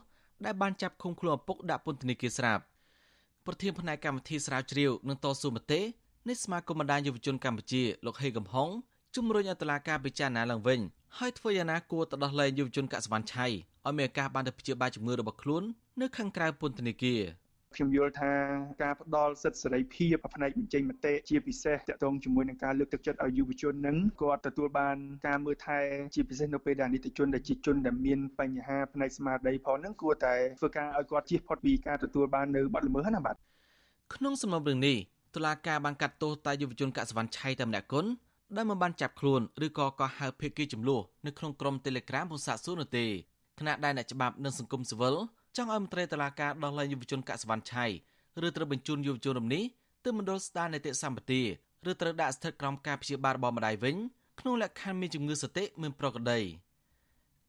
[0.44, 2.62] ដែលបានចាប់ឃុំខ្លួនឪពុកដាក់ពន្ធនាគារស្រាប់
[3.46, 5.80] ប្រធានផ្នែកកម្មវិធីស្រាវជ្រាវនិងតស៊ូមតិ
[6.28, 8.68] នៃសមាគមបណ្ដាញយុវជនកម្ពុជាលោកហេកំហុង
[9.16, 10.80] ជំរុញឲ្យតុលាការពិចារណាឡើងវិញ
[11.18, 13.46] ហើយធ្វើយ៉ាងណាគួរទៅដោះលែងយុវជនកសវណ្ណឆៃ
[13.86, 15.62] ឲ្យមានឱកាសបានទៅព្យាបាលជំងឺរបស់ខ្លួន
[16.00, 17.20] នៅខាងក្រៅពន្ធនាគារ
[17.76, 18.32] ខ្ញុំយល់ថា
[18.82, 24.96] ការផ្ដល់សិទ្ធិសេរីភាពផ្នែកបញ្ចេញមតិជាពិសេសតកតងជាមួយនឹងការលើកទឹកចិត្តឲ្យយុវជននឹងគាត់ទទួលបាន
[25.26, 25.78] ការមើលថែ
[26.14, 33.36] ជាពិសេសនៅពេលដែលនីតិជនដែលជាជនដែលមានបញ្ហាផ្នែកស្មារតីផងនឹងគួរតែធ្វើការឲ្យគាត់ជៀសផុតពីការទទួលបាននៅបទល្មើសណាបាទ
[34.14, 34.96] ក្នុងសំណុំរឿងនេះ
[35.34, 38.06] តុលាការបានកាត់ទោសតែយុវជនកសវណ្ណឆៃតែម្នាក់គុណ
[38.56, 43.06] ដែលមិនបានចាប់ខ្លួនឬក៏កោះហៅភេកគីចំនួននៅក្នុងក្រុម Telegram ពុសាកសួរនោះទេ
[43.58, 45.14] ខណៈដែលអ្នកច្បាប់និងសង្គមស៊ីវិល
[45.56, 47.86] ចង់ឲ្យមន្ត្រីតុលាការដោះលែងយុវជនកសវណ្ណឆៃ
[48.46, 49.64] ឬត្រូវបញ្ជូនយុវជនរំនេះ
[50.04, 51.42] ទៅមណ្ឌលស្ដារនីតិសម្បទា
[51.90, 53.96] ឬត្រូវដាក់ស្ថិតក្រោមការព្យាបាលរបស់ម្ដាយវិញ
[54.40, 56.40] ក្នុងលក្ខខណ្ឌមានជំងឺសតិមានប្រក្រតី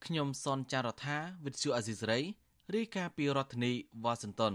[0.05, 2.19] ខ្ញុំសនចាររថាវិទ្យុអាស៊ីសេរី
[2.75, 3.71] រាយការណ៍ពីរដ្ឋធានី
[4.03, 4.53] វ៉ាស៊ីនតោន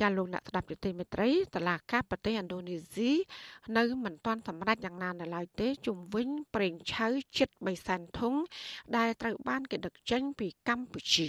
[0.00, 3.12] ចាលោកអ្នកស្ដាប់យុតិមេត្រីតឡាកាប្រទេសឥណ្ឌូនេស៊ី
[3.76, 7.06] នៅមិនទាន់សម្រេចយ៉ាងណានៅឡើយទេជុំវិញប្រេងឆៅ
[7.38, 8.34] ជិត3សែនធុង
[8.96, 11.28] ដែលត្រូវបានគេដឹកចេញពីកម្ពុជា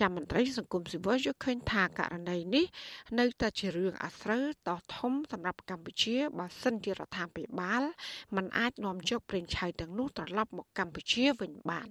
[0.00, 2.64] ចាំមន្ត្រីសង្គមស៊ីវិលយល់ឃើញថាករណីនេះ
[3.18, 7.82] នៅតែជារឿងអាស្រូវដ៏ធំសម្រាប់កម្ពុជាបើសិនជារដ្ឋាភិបាល
[8.36, 11.88] មិនអាចនាំយកប្រេងឆៅទាំងនោះត្រឡប់មកកម្ពុជាវិញបាន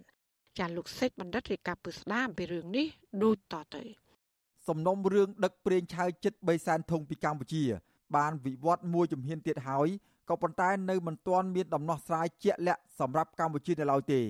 [0.59, 2.87] ចាលោកសេចបណ្ឌិតរាយការណ៍ពុស្ដាអំពីរឿងនេះ
[3.23, 3.83] ដូចតទៅ
[4.69, 7.63] សំណុំរឿងដឹកប្រេងឆៅជិត3សែនធុងពីកម្ពុជា
[8.15, 9.87] បានវិវត្តមួយជំហានទៀតហើយ
[10.29, 14.21] ក៏ប៉ុន្តែនៅមិនទាន់មានដំណោះស្រាយជាក់លាក់សម្រាប់កម្ពុជានៅឡើយទេ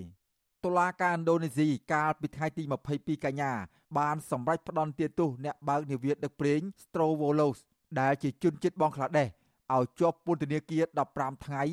[0.65, 3.52] តុលាការឥណ្ឌូនេស៊ីកាលពីថ្ងៃទី22កញ្ញា
[3.97, 7.58] បានសម្រេចផ្តន្ទាទោសអ្នកបើកនាវាដឹកប្រេង Strovolos
[7.99, 9.28] ដែលជាជនជាតិបង់ក្លាដេស
[9.75, 10.84] ឲ្យជាប់ពន្ធនាគារ
[11.15, 11.63] 15ថ្ងៃ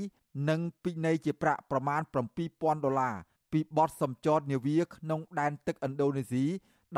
[0.49, 2.01] និងពិន័យជាប្រាក់ប្រមាណ
[2.43, 3.17] 7000ដុល្លារ
[3.53, 6.45] ពីបទសម្ចតនាវាក្នុងដែនទឹកឥណ្ឌូនេស៊ី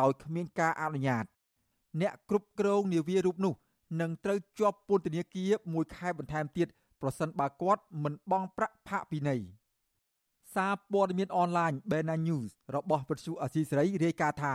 [0.00, 1.24] ដោយគ្មានការអនុញ្ញាត
[2.00, 3.54] អ្នកគ្រប់គ្រងនាវារូបនោះ
[4.00, 6.68] នឹងត្រូវជាប់ពន្ធនាគារមួយខែបន្ថែមទៀត
[7.00, 9.40] ប្រសិនបើគាត់មិនបង់ប្រាក់ផាកពិន័យ
[10.54, 14.54] សារព័ត៌មានអនឡាញ Bena News របស់វិទ្យុអាស៊ីសេរីរាយការណ៍ថា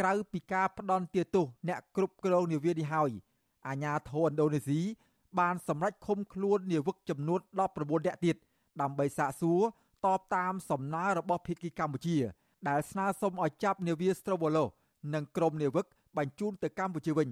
[0.00, 3.10] ក្រៅពីការផ្ដន់ទាទោសអ្នកគ្រប់គ្រងនាវានេះហើយ
[3.68, 4.80] អាញាធរឥណ្ឌូនេស៊ី
[5.38, 7.40] បានសម្រេចឃុំខ្លួននាវិកចំនួន
[7.72, 8.36] 19នាក់ទៀត
[8.80, 9.60] ដើម្បីសាកសួរ
[10.04, 12.18] តបតាមសំណើរបស់ភាគីកម្ពុជា
[12.68, 14.64] ដែលស្នើសុំឲ្យចាប់នាវា Strovolo
[15.14, 17.28] និងក្រុមនាវិក បញ្ជូនទៅកម្ពុជាវិញ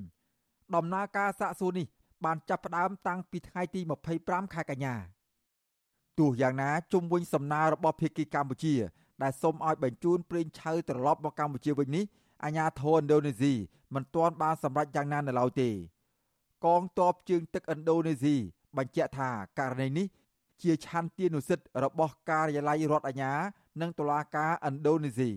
[0.75, 1.87] ដំណើរការសាកសួរនេះ
[2.25, 3.81] បានចាប់ផ្ដើមតាំងពីថ្ងៃទី
[4.17, 4.95] 25ខែកញ្ញា
[6.19, 8.75] ទោះយ៉ាងណាជុំវិញសំណើរបស់ភាគីកម្ពុជា
[9.23, 12.05] ដែលសូមឲ្យបញ្ជូនប្រេងឆៅត្រឡប់មកកម្ពុជាវិញនេះ
[12.45, 13.53] អាញាធរឥណ្ឌូនេស៊ី
[13.95, 15.69] មិនទាន់បានសម្រេចយ៉ាងណានៅឡើយទេ
[16.65, 18.37] កងទ័ពជើងទឹកឥណ្ឌូនេស៊ី
[18.77, 20.07] បញ្ជាក់ថាករណីនេះ
[20.63, 23.33] ជាឆន្ទានុសិទ្ធិរបស់ការិយាល័យរដ្ឋអាជ្ញា
[23.81, 25.31] និងតុលាការឥណ្ឌូនេស៊ី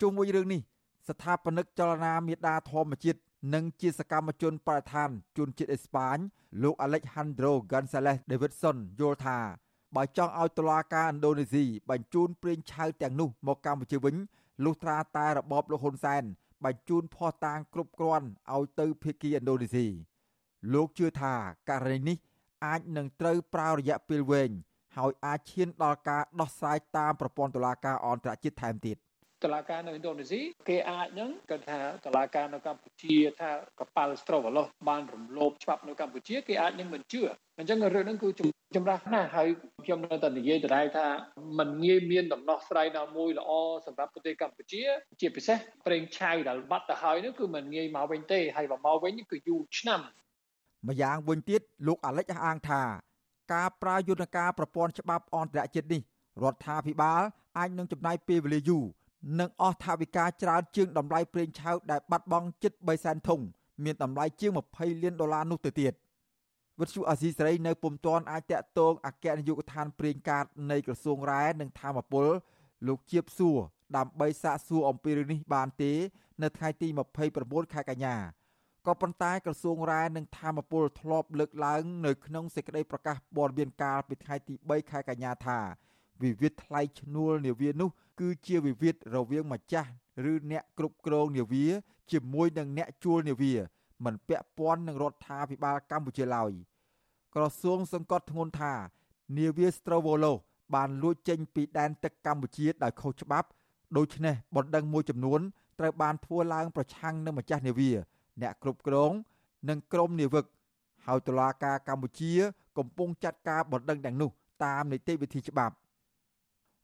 [0.00, 0.60] ជុំវិញរឿងនេះ
[1.08, 3.20] ស្ថាបនិកចលនាមេដាធម្មជាតិ
[3.54, 6.16] និងជាសកម្មជនបរិស្ថានជនជាតិអេស្ប៉ាញ
[6.62, 9.38] លោក Alejandro Gonzalez Davidson យល់ថា
[9.96, 14.16] បើចង់ឲ្យតុលាការឥណ្ឌូនេស៊ីបញ្ជូនប្រេងឆៅទាំងនោះមកកម្ពុជាវិញ
[14.64, 16.22] លុះត្រាតែរបបលោកហ៊ុនសែន
[16.64, 19.86] បញ្ជូនភ័ស្តុតាងគ្រប់គ្រាន់ឲ្យទៅភៀកគីឥណ្ឌូនេស៊ី
[20.72, 21.34] លោកជឿថា
[21.70, 22.18] ករណីនេះ
[22.64, 24.50] អាចនឹងត្រូវប្រើរយៈពេលវែង
[24.96, 28.96] ហើយអាចឈានដល់ការដោះស្រាយតាមប្រព័ន្ធតុលាការអន្តរជាតិថែមទៀត
[29.43, 37.21] តឡាការនៅឥណ្ឌូនេស៊ីគេអាចនឹងគាត់ថាតឡាការនៅកម្ពុជាថាកប៉ាល់ស្រូវឡោះបានរំលោភច្បាប់នៅកម្ពុជាគេអាចនឹងមិនជឿ
[37.59, 38.29] អញ្ចឹងរឿងហ្នឹងគឺ
[38.75, 39.47] ចម្រាស់ណាស់ហើយ
[39.85, 41.05] ខ្ញុំនៅតែនិយាយដដែលថា
[41.59, 43.51] มันងាយមានដំណោះស្រាយណាមួយល្អ
[43.87, 44.81] សម្រាប់ប្រទេសកម្ពុជា
[45.21, 50.01] ជាពិសេសប្រេងឆៅដែលបាត់ទៅហើយនោះគឺมันងាយមកវិញទេហើយបើមកវិញគឺយូរឆ្នាំ
[50.87, 52.81] ម្យ៉ាងវិញទៀតលោកអាលិចអះអាងថា
[53.53, 56.01] ការប្រើយន្តការប្រព័ន្ធច្បាប់អន្តរជាតិនេះ
[56.43, 57.21] រដ្ឋាភិបាល
[57.57, 58.85] អាចនឹងចំណាយពេលវេលាយូរ
[59.40, 63.40] និងអស់ថវិកាច្រើនជាងតម្លៃប្រេងឆៅដែលបាត់បង់ជិត3សែនធុង
[63.84, 65.92] មានតម្លៃជាង20លានដុល្លារនោះទៅទៀត
[66.80, 72.26] វិទ្យុអាស៊ីសេរីនៅពុំទាន់អាចតាក់ទងអគ្គនាយកដ្ឋានប្រេងកាតនៃក្រសួងរ៉ែនិងធម្មពល
[72.86, 73.58] លោកជាបសួរ
[73.96, 75.92] ដើម្បីសាកសួរអំពីរឿងនេះបានទេ
[76.42, 76.88] នៅថ្ងៃទី
[77.30, 78.16] 29ខែកញ្ញា
[78.86, 85.58] ក៏ប៉ុន្តែក្រសួងរ៉ែនិងធម្មពលធ្លាប់លើកឡើង នៅក្នុងសេចក្តីប្រកាសព័ត៌មានកាលពីថ្ងៃទី3ខែកញ្ញាថា
[86.22, 89.90] វិវាទថ្លៃឈ្នួលនាវានោះគឺជាវិវាទរវាងម្ចាស់
[90.30, 91.66] ឬអ្នកគ្រប់គ្រងនាវា
[92.12, 93.54] ជាមួយនឹងអ្នកជួលនាវា
[94.04, 96.52] មិនពាក់ព័ន្ធនឹងរដ្ឋាភិបាលកម្ពុជាឡើយ
[97.34, 98.74] ក្រសួងសង្កត់ធ្ងន់ថា
[99.38, 100.32] នាវា Strovolo
[100.74, 103.48] បានលួចចេញពីដែនទឹកកម្ពុជាដោយខុសច្បាប់
[103.96, 105.40] ដូច្នេះបណ្ដឹងមួយចំនួន
[105.78, 107.90] ត្រូវបានធ្វើឡើងប្រឆាំងនឹងម្ចាស់នាវា
[108.42, 109.12] អ្នកគ្រប់គ្រង
[109.68, 110.44] និងក្រុមនាវិក
[111.06, 112.32] ហើយតុលាការកម្ពុជា
[112.78, 114.30] កំពុងចាត់ការបណ្ដឹងទាំងនោះ
[114.64, 115.74] តាមនីតិវិធីច្បាប់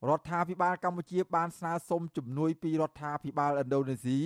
[0.08, 4.18] រដ្ឋាភិបាលកម្ពុជាបានស្នើសុំជំនួយពីរដ្ឋាភិបាលឥណ្ឌូនេស៊ី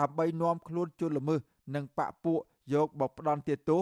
[0.00, 1.40] ដើម្បីនាំខ្លួនជនល្មើស
[1.74, 2.40] និងបកពួក
[2.74, 3.80] យកមកផ្ដន់ទោស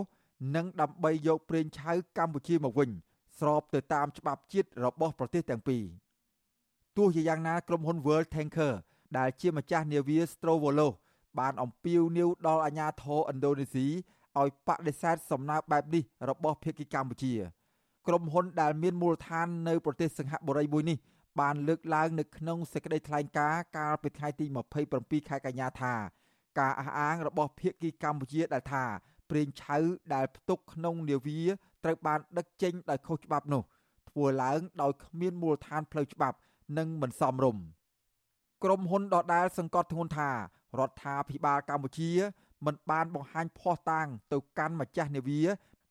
[0.55, 2.91] និងដើម្បីយកប្រេងឆៅកម្ពុជាមកវិញ
[3.39, 5.85] ស្របទៅតាមច្បាប់ជាតិរបស់ប្រទេសទាំងពីរ
[6.97, 8.73] ទោះជាយ៉ាងណាក្រុមហ៊ុន World Tanker
[9.19, 10.89] ដែលជាម្ចាស់នាវា Strovolo
[11.39, 13.87] បានអំពាវនាវដល់អាជ្ញាធរឥណ្ឌូនេស៊ី
[14.39, 17.35] ឲ្យបដិសេធសំណើបែបនេះរបស់ភាគីកម្ពុជា
[18.07, 20.97] ក្រុមហ៊ុនដែលមានមូលដ្ឋាននៅប្រទេសសិង្ហបុរីមួយនេះ
[21.41, 24.47] បានលើកឡើងនៅក្នុងសេចក្តីថ្លែងការណ៍កាលពីថ្ងៃទី
[24.87, 25.95] 27ខែកញ្ញាថា
[26.59, 28.85] ការអះអាងរបស់ភាគីកម្ពុជាដែលថា
[29.31, 29.79] ប្រេងឆៅ
[30.15, 31.43] ដែលផ្ទុកក្នុងនាវា
[31.85, 33.63] ត្រូវបានដឹកចេញដោយខុសច្បាប់នោះ
[34.11, 36.37] ធ្វើឡើងដោយគ្មានមូលដ្ឋានផ្លូវច្បាប់
[36.79, 37.63] និងមិនសមរម្យ
[38.65, 42.11] ក្រុមហ៊ុនដដែលសង្កត់ធ្ងន់ថារដ្ឋាភិបាលកម្ពុជា
[42.67, 45.41] មិនបានបង្ហាញភ័ស្តុតាងទៅកាន់ម្ចាស់នាវា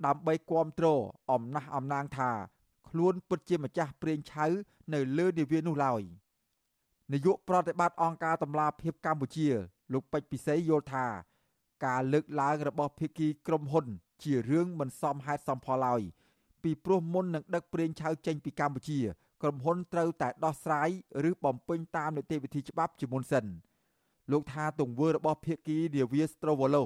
[0.06, 2.32] ដើម្បីគ្រប់គ្រងអំណះអំណាងថា
[2.98, 4.46] ខ្លួនពិតជាម្ចាស់ប្រេងឆៅ
[4.94, 6.02] នៅលើនាវានោះឡើយ
[7.14, 9.48] នាយកប្រតិបត្តិអង្គការតម្លាភាពកម្ពុជា
[9.94, 11.06] លោកពេជ្រពិសីយល់ថា
[11.86, 13.86] ការលើកឡើងរបស់ភាគីក្រុមហ៊ុន
[14.24, 16.02] ជារឿងមិនសមហេតុសមផលឡើយ
[16.64, 19.00] ពីព្រោះមុននឹងដឹកប្រេងឆៅចេញពីកម្ពុជា
[19.42, 20.90] ក្រុមហ៊ុនត្រូវតែដោះស្រាយ
[21.30, 23.46] ឬបំពេញតាមនីតិវិធីច្បាប់ជាមុនសិន
[24.32, 26.84] លោកថាទង្វើរបស់ភាគីនាវា Strovolo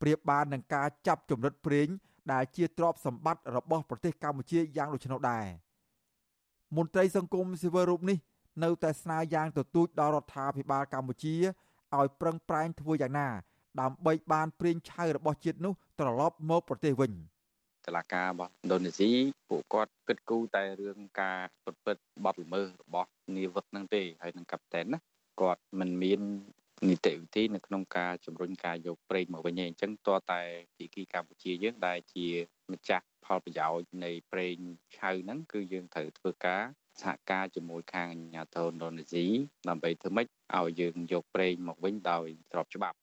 [0.00, 1.88] ប្រៀបបាននឹងការចាប់ចម្រិតប្រេង
[2.32, 5.46] ដែលជាទ្រព្យសម្បត្តិរបស់ប្រទេសកម្ពុជាយ៉ាងដូច្នោះដែរ
[6.76, 8.18] មន្ត្រីសង្គមស៊ីវិលរូបនេះ
[8.64, 11.34] នៅតែស្នើយ៉ាងទទូចដល់រដ្ឋាភិបាលកម្ពុជា
[11.96, 13.28] ឲ្យប្រឹងប្រែងធ្វើយ៉ាងណា
[13.80, 17.12] ដើម្បីបានព្រៀងឆៅរបស់ជាតិនោះត្រឡប់មកប្រទេសវិញ
[17.86, 19.10] តឡាការរបស់ឥណ្ឌូនេស៊ី
[19.48, 24.98] ពួកគាត់គិតគូរតែរឿងការពិតពិតបទល្មើសរបស់នាវិកហ្នឹងទេហើយនឹងកាប់តែនណា
[25.40, 26.20] គាត់មិនមាន
[26.88, 30.42] នីតិវិធីនៅក្នុងការជំរុញការយកប្រេងមកវិញទេអញ្ចឹងតើតែ
[30.76, 32.26] ពីគីកម្ពុជាយើងដែលជា
[32.72, 34.56] ម្ចាស់ផលប្រយោជន៍នៃប្រេង
[34.96, 36.62] ឆៅហ្នឹងគឺយើងត្រូវធ្វើការ
[37.02, 39.24] សហការជាមួយខាងអាជ្ញាធរឥណ្ឌូនេស៊ី
[39.68, 40.26] ដើម្បីធ្វើម៉េច
[40.58, 42.96] ឲ្យយើងយកប្រេងមកវិញដោយស្របច្បាប់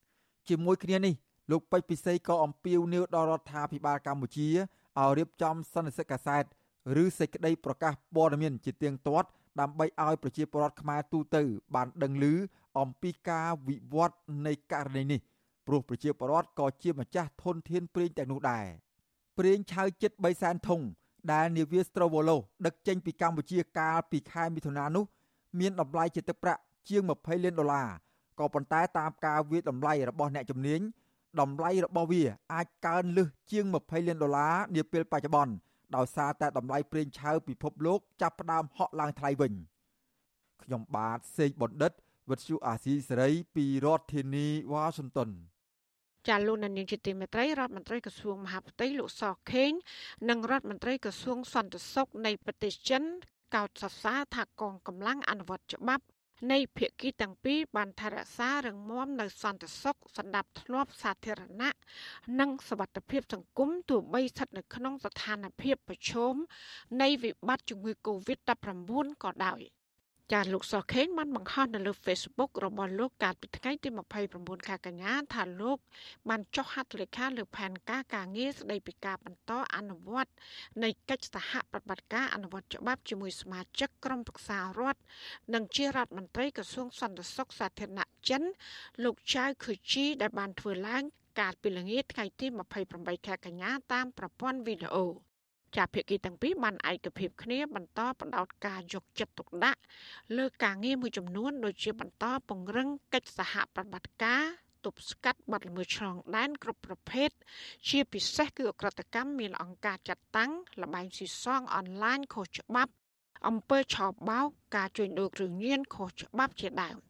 [0.50, 1.14] ជាមួយគ្នានេះ
[1.52, 4.50] លោកពេជ្រពិសីក៏អំពាវនាវដល់រដ្ឋាភិបាលកម្ពុជា
[5.00, 6.44] ឲ្យរៀបចំសន្និសីទកាសែត
[7.04, 9.28] ឬសេចក្តីប្រកាសព័ត៌មានជាទៀងទាត់
[9.60, 11.42] ដើម្បីឲ្យប្រជាពលរដ្ឋខ្មែរទូទៅ
[11.76, 12.26] បានដឹងឮ
[12.78, 15.20] អំពីការវិវត្តនៃករណីនេះ
[15.68, 18.66] ព្រោះប្រជាពលរដ្ឋក៏ជាម្ចាស់ធនធានប្រេងទាំងនោះដែរ
[19.38, 20.82] ប្រេងឆៅចិត្ត3សែនធុង
[21.32, 25.06] ដែលនាវា Strovolo ដឹកចេញពីកម្ពុជាកាលពីខែមិថុនានោះ
[25.60, 27.88] មានតម្លៃជាទឹកប្រាក់ជាង20លានដុល្លារ
[28.40, 30.82] ក៏ប៉ុន្តែតាមការវិតម្លៃរបស់អ្នកជំនាញ
[31.40, 35.54] តម្លៃរបស់វាអាចកើនលើសជាង20លានដុល្លារនាពេលបច្ចុប្បន្ន
[35.96, 39.54] ដោយសារតែតម្លៃប្រេងឆៅពិភពលោកចាប់ផ្ដើមហក់ឡើងថ្លៃវិញ
[40.64, 41.92] ខ្ញុំបាទសេកបណ្ឌិត
[42.31, 45.31] វិទ្យុអាស៊ីសេរីពីរដ្ឋធានីវ៉ាស៊ីនតោន
[46.29, 49.73] ចាលោកនាយកជាទីមេត្រីរដ្ឋមន្ត្រីក្រសួងមហាផ្ទៃលោកសខេង
[50.29, 53.03] និងរដ្ឋមន្ត្រីក្រសួងសន្តិសុខនៃប្រទេសចិន
[53.55, 56.05] កោតសរសើរថាកងកម្លាំងអនុវត្តច្បាប់
[56.53, 61.73] នៃភាគីទាំងពីរបានថែរក្សារឹងមាំនៅសន្តិសុខសណ្ដាប់ធ្នាប់សាធារណៈ
[62.41, 66.35] និងសวัสดิភាពសង្គមទោះបីស្ថិតនៅក្នុងស្ថានភាពប្រឈម
[67.03, 68.91] នៃវិបត្តិជំងឺ Covid-19
[69.25, 69.63] ក៏ដោយ។
[70.34, 73.90] ចាលោកសុខេងបានបង្ហោះនៅលើ Facebook របស់លោកកាលពីថ្ងៃទី
[74.28, 75.78] 29ខែកញ្ញាថាលោក
[76.30, 80.32] បានចុះហត្ថលេខាលើផែនការការងារស្តីពីការបន្តអនុវត្ត
[80.84, 85.02] នៃកិច្ចសហប្រតិបត្តិការអនុវត្តច្បាប់ជាមួយសមាជិកក្រុមប្រឹក្សារដ្ឋ
[85.54, 88.00] និងជារដ្ឋមន្ត្រីក្រសួងសន្តិសុខសាធារណ
[88.30, 88.44] ចិន
[89.04, 91.04] លោកចៅខឺជីដែលបានធ្វើឡើង
[91.40, 92.48] កាលពីល្ងាចថ្ងៃទី
[92.88, 95.29] 28ខែកញ្ញាតាមប្រព័ន្ធវីដេអូ
[95.78, 99.80] ចាភាគីទាំងពីរបានឯកភាពគ្នាបន្តបដោតការយកចិត្តទុកដាក់
[100.38, 104.44] លើការងារមួយចំនួនដូចជាបន្តពង្រឹងកិច្ចសហប្រតិបត្តិការ
[104.86, 107.30] ទប់ស្កាត់បទល្មើសឆ្លងដែនគ្រប់ប្រភេទ
[107.90, 110.52] ជាពិសេសគឺអក្រិតកម្មមានអង្គការចាត់តាំង
[110.82, 112.92] លបែងស៊ីសងអនឡាញខុសច្បាប់
[113.48, 117.09] អំពើឆោបបោកការជួញដូរគ្រឿងញៀនខុសច្បាប់ជាដើម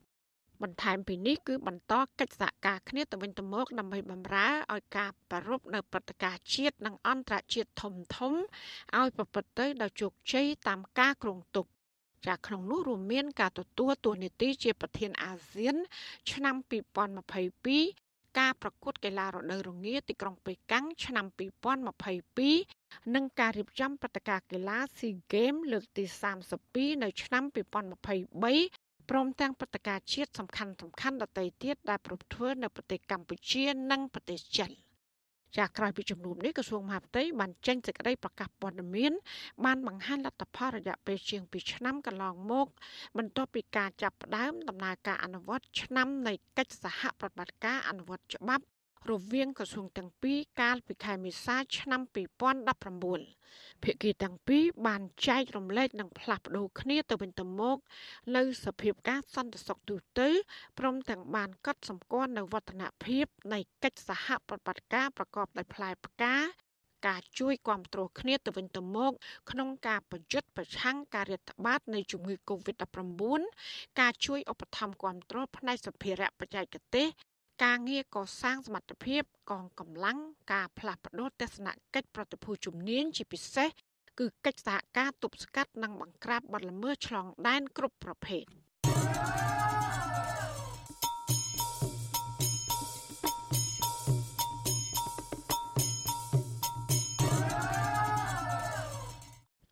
[0.64, 8.34] បន្ថែមពីនេះគឺបន្តកិច្ចសហការគ្នាទៅវិញទៅមកដើម្បីបម្រើឲ្យការប្រារព្ធនៅព្រឹត្តិការណ៍ជាតិនិងអន្តរជាតិធំធំ
[8.98, 11.66] ឲ្យប្រព្រឹត្តទៅដោយជោគជ័យតាមការគ្រោងទុក
[12.28, 15.76] ចាក្នុងនោះរួមមានការទទួលតួនាទីជាប្រធានអាស៊ាន
[16.32, 16.56] ឆ្នាំ
[17.28, 21.26] 2022ការប្រកួតកីឡារដូវរងាទីក្រុងប៉េកាំងឆ្នាំ
[22.40, 26.04] 2022និងការរៀបចំព្រឹត្តិការណ៍កីឡា SEA Games លើកទី
[26.54, 34.72] 32នៅឆ្នាំ2023 ព្រមទាំងព្រឹត្តិការណ៍ជាតិសំខាន់សំខាន់ដទៃទៀតដែលប្រពធ្វើនៅប្រទេសកម្ពុជានិងប្រទេសចិន
[35.58, 39.14] ចាក្រោយពីជំនុំនេះក្រសួងមហាផ្ទៃបានចេញសេចក្តីប្រកាសព័ត៌មាន
[39.66, 42.68] បានបង្ហាញលទ្ធផលរយៈពេលជាង2ឆ្នាំកន្លងមក
[43.18, 48.66] បន្ទាប់ពីការចាប់ផ្ដើមដំណើរការអនុវត្តឆ្នាំនៃកិច្ចសហប្រតិបត្តិការអនុវត្តច្បាប់
[49.12, 57.78] រវាងក្រសួងទាំងពីរកាលពីខែមេសាឆ្នាំ2019ភាគីទាំងពីរបានចែករំលែកនិងផ្លាស់ប្តូរគ្នាទៅវិញទៅមក
[58.36, 60.30] នៅសភាពការសន្តិសុខទូទៅ
[60.80, 66.36] ព្រមទាំងបានកត់សម្គាល់នៅវឌ្ឍនភាពនៃកិច្ចសហប្រតិបត្តិការប្រកបដោយផ្លែផ្កា
[67.08, 69.12] ការជួយគ្រប់គ្រងគ្នាទៅវិញទៅមក
[69.52, 73.42] ក្នុងការប្រយុទ្ធប្រឆាំងការរាតត្បាតនៃជំងឺ Covid-19
[74.00, 77.08] ការជួយឧបត្ថម្ភគ្រប់គ្រងផ្នែកសម្ភារៈបច្ចេកទេស
[77.64, 80.18] ការងារកសាងសមត្ថភាពកងកម្លាំង
[80.54, 83.70] ការផ្លាស់ប្តូរទស្សនកិច្ចប្រតិភូជំនាញជាពិសេស
[84.20, 88.44] គឺកិច្ចសហការទប់ស្កាត់និងបង្ក្រាបបទល្មើសឆ្លងដែនគ្រប់ប្រភេទ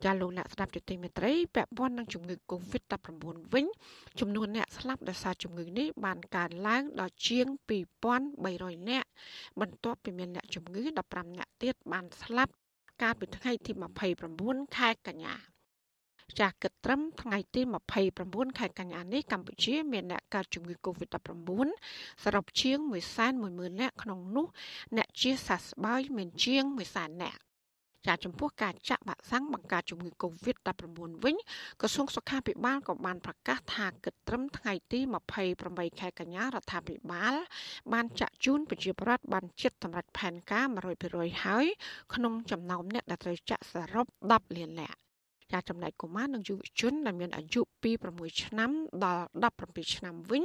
[0.04, 2.98] ចាលោកអ្នកស្ដាប់យុតិមេត្រីពាក់ព័ន្ធនឹងជំងឺ Covid-19
[3.52, 3.66] វិញ
[4.20, 7.46] ចំនួនអ្នកស្លាប់ដោយសារជំងឺនេះបានកើនឡើងដល់ជាង
[8.18, 9.08] 2300នាក់
[9.60, 12.52] បន្ទាប់ពីមានអ្នកជំងឺ15នាក់ទៀតបានស្លាប់
[13.02, 13.72] កាលពីថ្ងៃទី
[14.24, 15.34] 29ខែកញ្ញា
[16.38, 17.60] ចាស់គិតត្រឹមថ្ងៃទី
[18.10, 21.48] 29ខែកញ្ញានេះកម្ពុជាមានអ្នកកើតជំងឺ Covid-19
[22.24, 22.78] សរុបជាង
[23.30, 24.46] 110,000នាក់ក្នុងនោះ
[24.96, 27.40] អ្នកជាសះស្បើយមានជាង100,000នាក់
[28.06, 30.82] ចាចំពោះការចាក់វ៉ាក់សាំងបង្ការជំងឺ Covid-19
[31.24, 31.36] វិញ
[31.80, 35.00] ក្រសួងសុខាភិបាលក៏បានប្រកាសថាគិតត្រឹមថ្ងៃទី
[35.50, 37.34] 28ខែកញ្ញារដ្ឋាភិបាល
[37.92, 40.66] បានចាក់ជូនប្រជាពលរដ្ឋបានជិតសម្រាប់ផែនការ
[41.04, 41.66] 100%ហើយ
[42.14, 44.98] ក្នុងចំណោមអ្នកដែលត្រូវចាក់សរុប10លាននាក់
[45.52, 48.70] ចាចំណែកកុមារនិងយុវជនដែលមានអាយុពី6ឆ្នាំ
[49.04, 49.24] ដល់
[49.58, 50.44] 17ឆ្នាំវិញ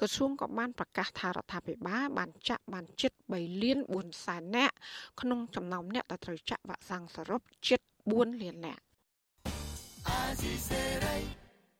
[0.00, 4.74] ក្រសួងក៏បានប្រកាសថារដ្ឋាភិបាលបានចាក់បានជិត3លាន4សែននាក់
[5.20, 7.80] ក្នុងចំណោមអ្នកដែលត្រូវចាក់វ៉ាក់សាំងសរុបជិត
[8.10, 8.82] 4លាននាក់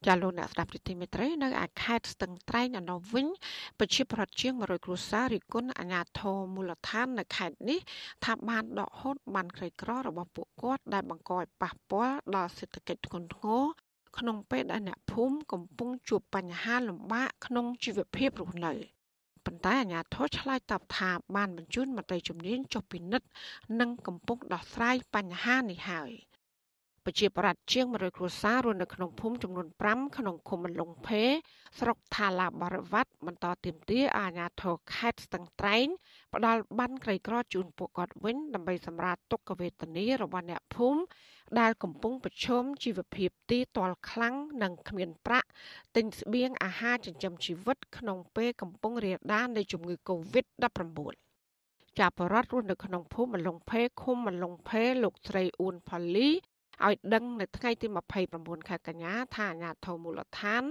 [0.07, 3.27] ចាលោកអ្នកស្ដាប់ទីមេត្រីនៅឯខេត្តស្ទឹងត្រែងអនុវិញ
[3.79, 7.81] ប្រជាប្រដ្ឋជាង100គ្រួសាររិះគន់អាជ្ញាធរមូលដ្ឋាននៅខេត្តនេះ
[8.25, 13.65] ថាបានដកហូតបានក្រីក្ររបស់ពួកគាត់ដែលបង្កឲ្យប៉ះពាល់ដល់សេដ្ឋកិច្ចធ្ងន់ធ្ងរ
[14.19, 18.73] ក្នុងពេលដែលអ្នកភូមិកំពុងជួបបញ្ហាលំបាកក្នុងជីវភាពរស់នៅ
[19.45, 23.29] ប៉ុន្តែអាជ្ញាធរឆ្លើយតបថាបានបញ្ជូនមន្ត្រីជំនាញចុះពិនិត្យ
[23.81, 26.11] និងកំពុងដោះស្រាយបញ្ហានេះហើយ
[27.05, 31.23] ប្រជាប្រដ្ឋជាង100គ្រួសាររស់នៅក្នុងភូមិចំនួន5ក្នុងឃុំបន្លុងភេ
[31.79, 35.87] ស្រុកថាឡាបរិវត្តបន្តទាមទារអាជ្ញាធរខេត្តស្ទឹងត្រែង
[36.35, 41.01] ផ្ដល់បានក្រីក្រជូនពួកគាត់វិញដើម្បីសម្រាលទុក្ខវេទនារបស់អ្នកភូមិ
[41.61, 45.49] ដែលកំពុងប្រឈមជីវភាពទីទាល់ខ្លាំងនិងគ្មានប្រាក់
[45.97, 51.31] ទិញស្បៀងអាហារចិញ្ចឹមជីវិតក្នុងពេលកំពុងរាលដាលនៃជំងឺ Covid-19
[51.99, 56.29] ចាប់បរដ្ឋរស់នៅក្នុងភូមិមលងភេឃុំមលងភេលោកស្រីអ៊ូនផាលី
[56.87, 57.87] ឲ្យដឹងនៅថ្ងៃទី
[58.29, 60.63] 29ខែកញ្ញាថាអាញាធមូលដ្ឋាន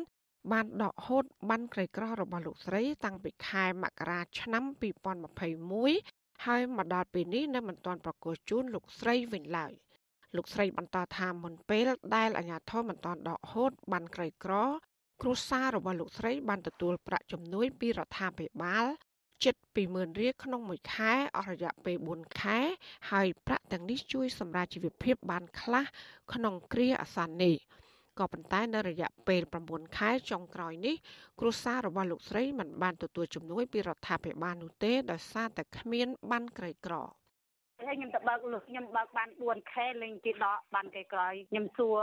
[0.52, 4.64] បានដកហូតបានក្រីក្ររបស់លោកស្រី តាំងពីខែមករាឆ្នាំ
[5.74, 9.74] 2021ហើយមកដល់ពេលនេះនៅមិនទាន់ប្រកាសជូនលោកស្រីវិញឡើយ។
[10.36, 14.54] លោកស្រីបន្តថាមុនពេលដែលអាជ្ញាធរមិនទាន់ដកហូតបានក្រីក្រ
[15.22, 18.86] គ្រួសាររបស់លោកស្រីបានទទួលប្រាក់ជំនួយពីរដ្ឋាភិបាល
[19.44, 19.56] ជិត
[19.88, 22.60] 20000រៀលក្នុងមួយខែអស់រយៈពេល4ខែ
[23.12, 25.86] ហើយប្រាក់ទាំងនេះជួយសម្រាប់ជីវភាពបានខ្លះ
[26.34, 27.56] ក្នុងគ្រាអាសន្ននេះ
[28.20, 30.96] ក៏ប៉ុន្តែនៅរយៈពេល9ខែចុងក្រោយនេះ
[31.40, 36.96] គ្រួសាររបស់លោកស្រីមិនបានទទួលជំនួយពីរដ្ឋាភិបាលនោះទេដោយសារតែគ្មានបានក្រីក្រ។
[37.88, 39.74] ហើយខ្ញុំទៅបើកលុះខ្ញុំបើកបាន 4K
[40.04, 42.00] លេងគេដកបានគេក្រោយខ្ញុំសួរ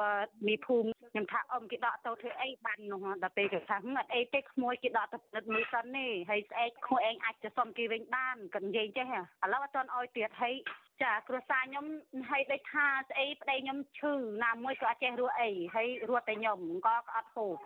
[0.46, 10.54] មីភូមិខ្ញុំថាអ៊ំគេដកទៅធ្វើអីបាននោះដល់ពេលគេថាអត់អីទេក្មួយគេដកទៅពិនិត្យមើលសិននេះហើយស្អែកក្មួយឯងអាចទៅសុំគេវិញបានក៏និយាយចេះឥឡូវអត់ទាន់អោយទៀតហើយ
[11.02, 11.86] ចាគ្រួសារខ្ញុំ
[12.30, 14.12] ហើយដូចថាស្អីប្តីខ្ញុំឈឺ
[14.44, 17.56] ណាមួយក៏អត់ចេះរស់អីហើយរស់តែខ្ញុំក៏អត់ហូប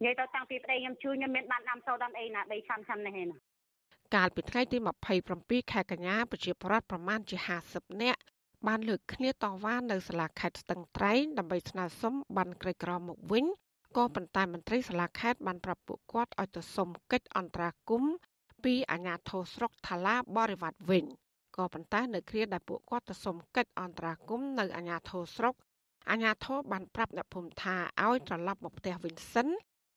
[0.00, 3.38] និយាយទៅតាំងពីប្តីខ្ញុំឈឺខ្ញុំមានបានដាំសូដាំអីណាដីឆាំឆាំនេះឯណា
[4.14, 4.78] កាលពីថ្ងៃទី
[5.24, 7.36] 27ខែកញ្ញាប្រជាប្រដ្ឋប្រមាណជា
[7.70, 8.20] 50នាក់
[8.66, 9.34] បានលើកគ្នាត
[9.64, 13.44] វ៉ានៅសាលាខេត្តស្ទឹងត្រែងដើម្បីស្នើសុំបានក្រីក្រមកវិញ
[13.96, 18.14] ក៏ប៉ុន្តែមន្ត្រីសាលាខេត្តបានប្រាប់ពួកគាត់ឲ្យទៅសុំកិច្ចអន្តរាគមន៍
[18.64, 21.04] ពីអាជ្ញាធរស្រុកថាឡាបរិវត្តវិញ
[21.56, 25.54] ក៏ប៉ុន្តែនៅគ្រាដែលពួកគាត់ទៅសុំកិច្ចអន្តរាគមន៍នៅអាជ្ញាធរស្រុក
[26.10, 29.48] អាជ្ញាធរបានប្រាប់អ្នកភូមិថាឲ្យត្រឡប់មកផ្ទះវិញសិន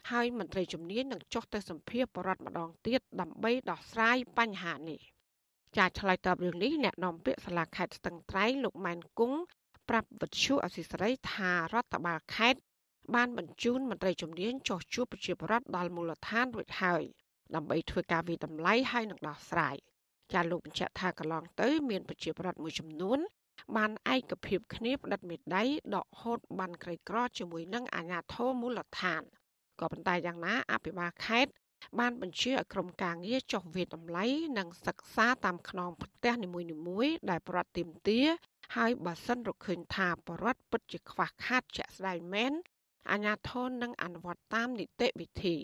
[0.10, 5.00] ហើយមន្ត្រីជំនាញនឹងចុះទៅសម្ភាសបរដ្ឋម្ដងទៀតដើម្បីដោះស្រាយបញ្ហានេះ
[5.78, 9.40] ចាឆ្លើយតបរឿងនេះអ្នកនាំពាក្យសាលាខេត្តស្ទឹងត្រែងលោកម៉ែនគង់
[9.90, 12.62] ប្រាប់វិទ្យុអសិសរីថារដ្ឋបាលខេត្ត
[13.16, 17.04] បានបញ្ជូនមន្ត្រីជំនាញចុះជួបប្រជាពលរដ្ឋដល់មូលដ្ឋានរួចហើយ
[17.56, 19.76] ដើម្បីធ្វើការវិតម្លៃហើយនឹងដោះស្រាយ
[20.34, 23.20] ចាលោកបញ្ជាក់ថាកន្លងទៅ មានប្រជាពលរដ្ឋមួយចំនួន
[23.76, 25.64] បានឯកភាពគ្នាផ្តិតមេដៃ
[25.96, 29.24] ដកហូតបានក្រីក្រជាមួយនឹងអាជ្ញាធរមូលដ្ឋាន
[29.82, 31.52] ក៏ប៉ុន្តែយ៉ាងណាអភិបាលខេត្ត
[32.00, 34.26] បានបញ្ជាឲ្យក្រុមការងារចុះវិតម្លៃ
[34.58, 36.50] និងសិក្សាតាមខ្នងផ្ទះនី
[36.88, 38.22] មួយៗដែលប្រតិមទា
[38.76, 42.54] ហើយបើសិនរកឃើញថាបរដ្ឋពិតជាខ្វះខាតជាក់ស្ដែងមែន
[43.12, 45.58] អាជ្ញាធរនឹងអនុវត្តតាមនីតិវិធី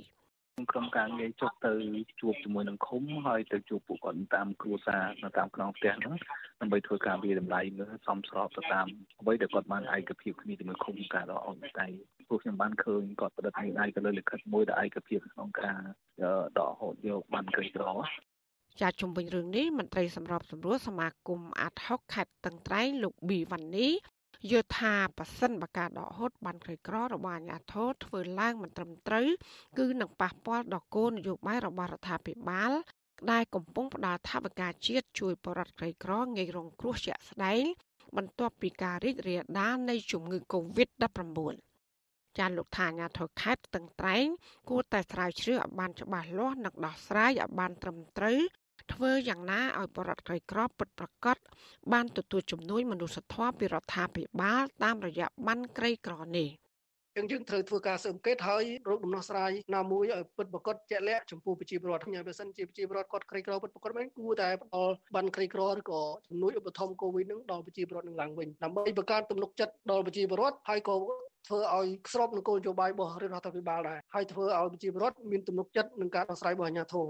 [0.72, 1.74] ក្រុមការងារចុះទៅ
[2.22, 6.16] ជួបជាមួយនឹងឃុំហើយទៅជួបពួកគាត់តាមគ្រួសារនៅតាមក្នុងផ្ទះហ្នឹង
[6.60, 8.88] ដើម្បីធ្វើការវាតម្លៃមើលសមស្របទៅតាម
[9.22, 11.88] អ្វីដែលគាត់បានឯកភាពគ្នាជាមួយឃុំការដកអត់ដៃ
[12.30, 15.78] ពួកខ្ញុំបានឃើញគាត់ប្រឌិតមានឯកលើលិខិតមួយដែលឯកភាពក្នុងការ
[16.60, 17.86] ដកហូតយកបានក្រីក្រ
[18.82, 23.88] ចាជំវិញរឿងនេះមន្ត្រីសម្របសម្រួលសមាគមអាត់ហុកខេត្តតឹងត្រែងលោកប៊ីវ៉ានី
[24.52, 29.28] យល់ថាប៉ះសិនបការដកហូតបានក្រីក្ររបស់អាជ្ញាធរធ្វើឡើងមិនត្រឹមត្រូវ
[29.78, 32.72] គឺនឹងប៉ះពាល់ដល់គោលនយោបាយរបស់រដ្ឋាភិបាល
[33.32, 37.64] ដែលកំពុងផ្ដល់ថវិកាជាតិជួយបរិវត្តក្រីក្រងាយរងគ្រោះជាក់ស្ដែង
[38.18, 41.67] បន្ទាប់ពីការរីករាលដាលនៃជំងឺ Covid-19
[42.40, 44.28] ចាលោកថាអាញាធរខេត្តតឹងត្រែង
[44.70, 48.40] គួរតែស្រាវជ្រាវឲ្យបានច្បាស់លាស់និងដោះស្រាយឲ្យបានត្រឹមត្រូវ
[48.94, 51.38] ធ្វើយ៉ាងណាឲ្យបរដ្ឋក្រីក្រពិតប្រាកដ
[51.94, 56.50] បានទទួលជំនួយមនុស្សធម៌ពីរដ្ឋាភិបាលតាមរយៈបានក្រីក្រនេះ
[57.18, 70.96] យើងយើងត្រូវធ្វើការស៊ើបអង្កេតហើយរកដំណោះស្រាយណាមួយឲ្យពិតប្រាកដជាក់លាក់ចំពោះប្រជាពលរដ្ឋខ្ញុំបើសិនជាប្រជាពលរដ្ឋគាត់ក្រីក្រពិតប្រាកដមែនគួរតែផ្ដល់បានក្រីក្រឬក៏ជំនួយឧបត្ថម្ភកូវីដនឹងដល់ប្រជាពលរដ្ឋនឹងឡើងវិញដើម្បីបង្កើនទំនុកចិត្តដល់ប្រជាពលរដ្ឋហើយក៏
[71.48, 77.08] ធ្វើឲ្យស្របនឹងគោលនយោបាយរបស់រដ្ឋាភិបាលដែរហើយធ្វើឲ្យប្រជាពលរដ្ឋមានទំនុកចិត្តនឹងការដោះស្រាយរបស់អាជ្ញាធរ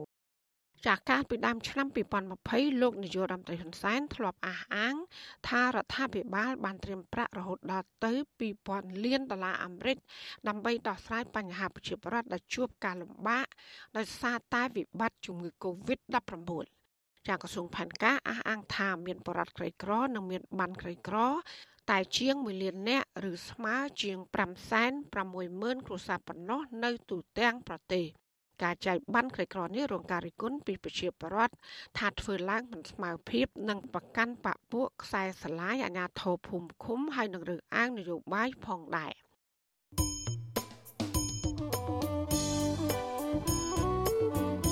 [0.85, 1.87] ចាកាលពីដើមឆ្នាំ
[2.33, 4.95] 2020លោកនាយករដ្ឋមន្ត្រីហ៊ុនសែនធ្លាប់អះអាង
[5.47, 8.11] ថារដ្ឋាភិបាលបានត្រៀមប្រាក់រហូតដល់ទៅ
[8.57, 9.97] 2000លានដុល្លារអាមេរិក
[10.47, 13.45] ដើម្បីដោះស្រាយបញ្ហាប្រជាពលរដ្ឋដែលជួបការលំបាក
[13.97, 16.51] ដោយសារតែវិបត្តិជំងឺ Covid-19
[17.27, 21.17] ចាក្រសួងផែនការអះអាងថាមានបរិវត្តក្រីក្រនិងមានបានក្រីក្រ
[21.91, 24.17] តែជាង1លាននាក់ឬស្មើជាង
[24.97, 28.05] 560,000គ្រួសារប៉ុណ្ណោះនៅទូទាំងប្រទេស
[28.63, 31.53] ការចែកបានក្រីក្រនេះរងការរិះគន់ពីប្រជាពលរដ្ឋ
[31.97, 39.13] ថាធ្វើឡើងមិនស្មើភាពនិងប្រកាន់បពួកខ្សែស្រឡាយអាញាធរភូមិឃុំហើយនឹងរើសអើងនយោបាយផងដែរ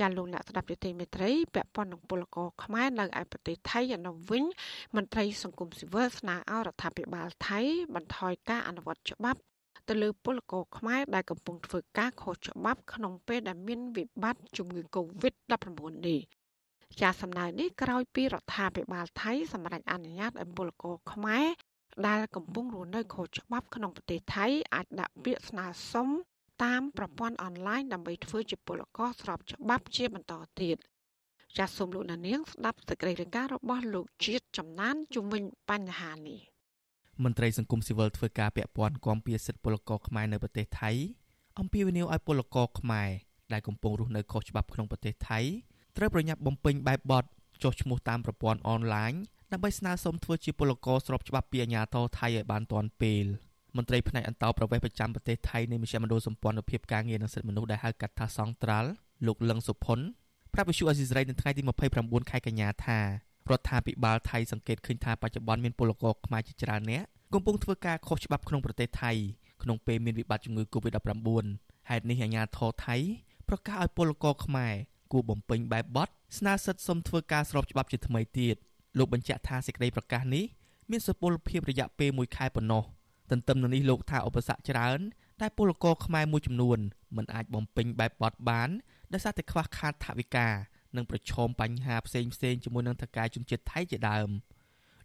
[0.00, 4.44] ចាលោកអ្នកស្ដាប់យុតិមេត្រីពាក់ព័ន្ធនឹងពលករខ្មែរនៅឯប្រទេសថៃអនុវិញ
[4.96, 7.60] មន្ត្រីសង្គមស៊ីវិលស្នើឲ្យរដ្ឋាភិបាលថៃ
[7.94, 9.40] បន្ថយការអនុវត្តច្បាប់
[9.88, 15.66] ទៅលើពលករខ្មែរដែលកំពុងធ្វើការខុសច្បាប់ក្នុងពេលដែលមានវិបត្តិជំងឺ Covid-19
[16.06, 16.20] នេះ
[17.00, 21.46] ជាសំណើនេះក្រោយពីរដ្ឋាភិបាលថៃសម្រេចអនុញ្ញាតឲ្យពលករខ្មែរ
[22.08, 26.08] ដែលកំពុងរស់នៅខុសច្បាប់ក្នុងប្រទេសថៃអាចដាក់ពាក្យស្នើសុំ
[26.64, 30.76] តាមប្រព័ន្ធអនឡាញដើម្បីធ្វើជាពលករស្របច្បាប់ជាបន្តទៀត
[31.58, 36.40] ចាសសូមលោកនាងស្ដាប់សេចក្តីរាយការណ៍របស់លោកជាតិចំណានជំវិញបញ្ហានេះ
[37.24, 40.90] មន្ត្រីសង្គមស៊ីវិលធ្វើការពាក់ព័ន្ធគាំពៀសិទ្ធិពលករខ្មែរនៅប្រទេសថៃ
[41.58, 43.08] អំពាវនាវឲ្យពលករខ្មែរ
[43.52, 45.40] ដែលកំពុងរស់នៅខុសច្បាប់ក្នុងប្រទេសថៃ
[45.96, 47.24] ត្រូវប្រញាប់បំពេញបែបបទ
[47.62, 49.12] ចុះឈ្មោះតាមប្រព័ន្ធអនឡាញ
[49.52, 53.26] ដើម្បីស្នើសុំធ្វើជាពលករស្របច្បាប់ពីអាជ្ញាធរថៃឲ្យបានទាន់ពេល។
[53.76, 58.90] មន្ត្រីផ្នែកអន្តោប្រវេសន៍ប្រចាំប្រទេសថៃនៃមជ្ឈមណ្ឌលសម្ព័ន្ធភាពការងារនិងសិទ្ធិមនុស្សដែលហៅកាត់ថាសង្ត្រាល់
[59.26, 59.98] លោកលឹងសុផុន
[60.54, 61.62] ប្រាប់វិសុអេស៊ីសរ៉ៃនៅថ្ងៃទី
[61.96, 67.02] 29ខែកញ្ញាថារដ្ឋាភិបាលថៃសង្កេតឃើញថាបច្ចុប្បន្នមានពលករខ្មែរជាច្រើនអ្នក
[67.34, 69.12] កំពុងធ្វើការខុសច្បាប់ក្នុងប្រទេសថៃ
[69.62, 71.46] ក្នុងពេលមានវិបត្តិជំងឺ Covid-19
[71.90, 72.96] ហេតុនេះអាជ្ញាធរថៃ
[73.48, 74.74] ប្រកាសឲ្យពលករខ្មែរ
[75.12, 76.08] គួរបំពេញបែបបទ
[76.38, 78.56] ស្នើសិទ្ធិសុំធ្វើការស្របច្បាប់ជាថ្មីទៀត
[78.98, 80.44] លោកបញ្ជាក់ថាសេចក្តីប្រកាសនេះ
[80.90, 82.82] មានសុពលភាពរយៈពេល1ខែប៉ុណ្ណោះ
[83.30, 85.00] ទន្ទឹមនឹងនេះលោកថាឧបសគ្គច្រើន
[85.40, 86.78] ដែលពលករខ្មែរមួយចំនួន
[87.16, 88.68] មិនអាចបំពេញបែបបទបាន
[89.12, 90.48] ដោយសារតែខ្វះខាតថវិកា
[90.96, 94.28] និងប្រឈមបញ្ហាផ្សេងផ្សេងជាមួយនឹងថការជំនឿថៃជាដើម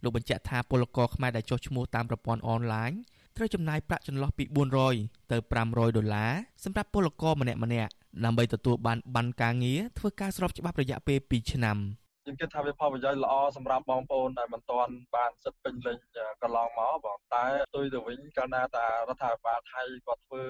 [0.02, 2.92] លោកបញ្ជាក់ថាពលករខ្មែរដែលចុះឈ្មោះតាមប្រព័ន្ធអនឡាញ
[3.36, 4.44] ត្រូវចំណាយប្រាក់ចន្លោះពី
[4.88, 6.32] 400ទៅ500ដុល្លារ
[6.64, 7.92] សម្រាប់ពលករម្នាក់ម្នាក់
[8.24, 11.78] ដើម្បីទទួលបានប័ណ្ណការងារធ្វើការស្របច្បាប់រយៈពេល2ឆ្នាំ
[12.26, 15.98] ខ្ញុំគិតថាវាផលប្រយោជន៍ល្អសម្រាប់បងប្អូនដែលមិនទាន់បានសិទ្ធិពេញលេញ
[16.42, 20.44] កន្លងមកបងតែផ្ទុយទៅវិញកាលណាតារដ្ឋាភិបាលថៃគាត់ធ្វើ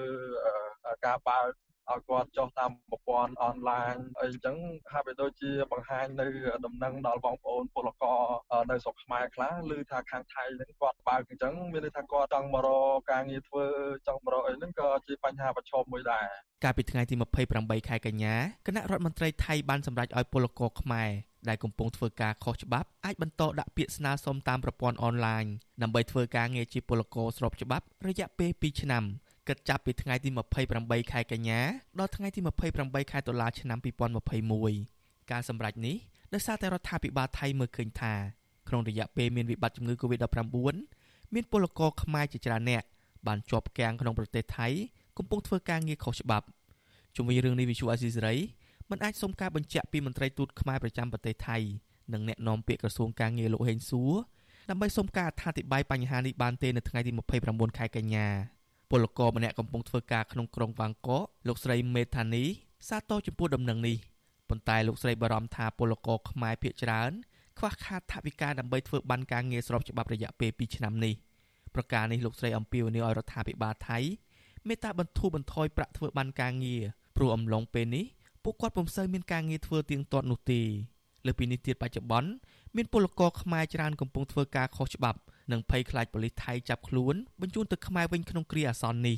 [1.05, 1.47] ការបើក
[1.91, 4.57] ឲ្យគាត់ចុះតាមប្រព័ន្ធអនឡាញអីអញ្ចឹង
[4.91, 6.27] ហាក់បីដូចជាបង្ហាញនៅ
[6.65, 8.21] ដំណឹងដល់បងប្អូនពលករ
[8.71, 13.65] នៅស្រុកខ្មែរខ្លះឬថាខាងថៃហ្នឹងគាត់បើកអញ្ចឹងមានន័យថាគាត់ចង់មករកការងារធ្វើ
[14.07, 16.27] ចង់មករកអីហ្នឹងក៏ជាបញ្ហាប្រឈមមួយដែរ
[16.63, 17.15] កាលពីថ្ងៃទី
[17.51, 18.35] 28ខែកញ្ញា
[18.67, 21.09] គណៈរដ្ឋមន្ត្រីថៃបានសម្រេចឲ្យពលករខ្មែរ
[21.49, 25.43] ដែលកំពុងធ្វើការខុសច្បាប់អាចបន្តដាក់ពាក្យស្នើសុំតាមប្រព័ន្ធអនឡាញ
[25.81, 29.03] ដើម្បីធ្វើការងារជាពលករស្របច្បាប់រយៈពេល2ឆ្នាំ
[29.47, 30.29] គិតចាប់ពីថ្ងៃទី
[30.69, 31.59] 28ខែកញ្ញា
[31.99, 32.39] ដល់ថ្ងៃទី
[32.75, 33.79] 28ខែតុលាឆ្នាំ
[34.55, 35.95] 2021ការសម្រេចនេះ
[36.33, 38.13] ដោយសារតែរដ្ឋាភិបាលថៃមើលឃើញថា
[38.67, 40.55] ក្នុងរយៈពេលមានវិបត្តិជំងឺ Covid-19
[41.33, 42.83] មានពលករខ្មែរជាច្រើនអ្នក
[43.27, 44.67] បានជាប់គាំងក្នុងប្រទេសថៃ
[45.17, 46.45] កំពុងធ្វើការងារខុសច្បាប់
[47.15, 48.35] ជុំវិញរឿងនេះវិសុអាស៊ីសេរី
[48.91, 51.57] មិនអាចសុំការបញ្ជាក់ពីមន្ត្រីទូតខ្មែរប្រចាំប្រទេសថៃ
[52.13, 54.13] និងអ្នកនាំពាក្យក្រសួងការងារលោកហេងសួរ
[54.69, 57.11] ដើម្បីសុំការអធិប្បាយបញ្ហានេះបានទេនៅថ្ងៃទី
[57.43, 58.27] 29ខែកញ្ញា
[58.91, 62.43] ពលករម្នាក់កំពុងធ្វើការក្នុងក្រុងវ៉ាងកកលោកស្រីមេថានី
[62.87, 63.97] សាទរចំពោះដំណឹងនេះ
[64.49, 67.11] ប៉ុន្តែលោកស្រីបារម្ភថាពលករខ្មែរភាគច្រើន
[67.59, 71.13] ខ្វះខាតថវិកាដើម្បីធ្វើបានការងារស្របច្បាប់រយៈពេល2ឆ្នាំនេះ
[71.75, 73.99] ប្រការនេះលោកស្រីអំពាវនាវឲ្យរដ្ឋាភិបាលថៃ
[74.67, 76.83] មេត្តាបន្ធូរបន្ថយប្រាក់ធ្វើបានការងារ
[77.15, 78.05] ព្រោះអំឡុងពេលនេះ
[78.49, 80.61] ពួកគាត់ពុំសូវមានការងារធ្វើទៀងទាត់នោះទេ
[81.25, 82.29] លើពីនេះទៀតបច្ចុប្បន្ន
[82.75, 85.19] មានពលករខ្មែរច្រើនកំពុងធ្វើការខុសច្បាប់
[85.51, 89.17] និងភ័យខ្លាចប៉ូលីសថៃចាប់ខ្លួនបញ្ជូនទៅខ្មែរវិញក្នុងគ្រាអាសន្ននេះ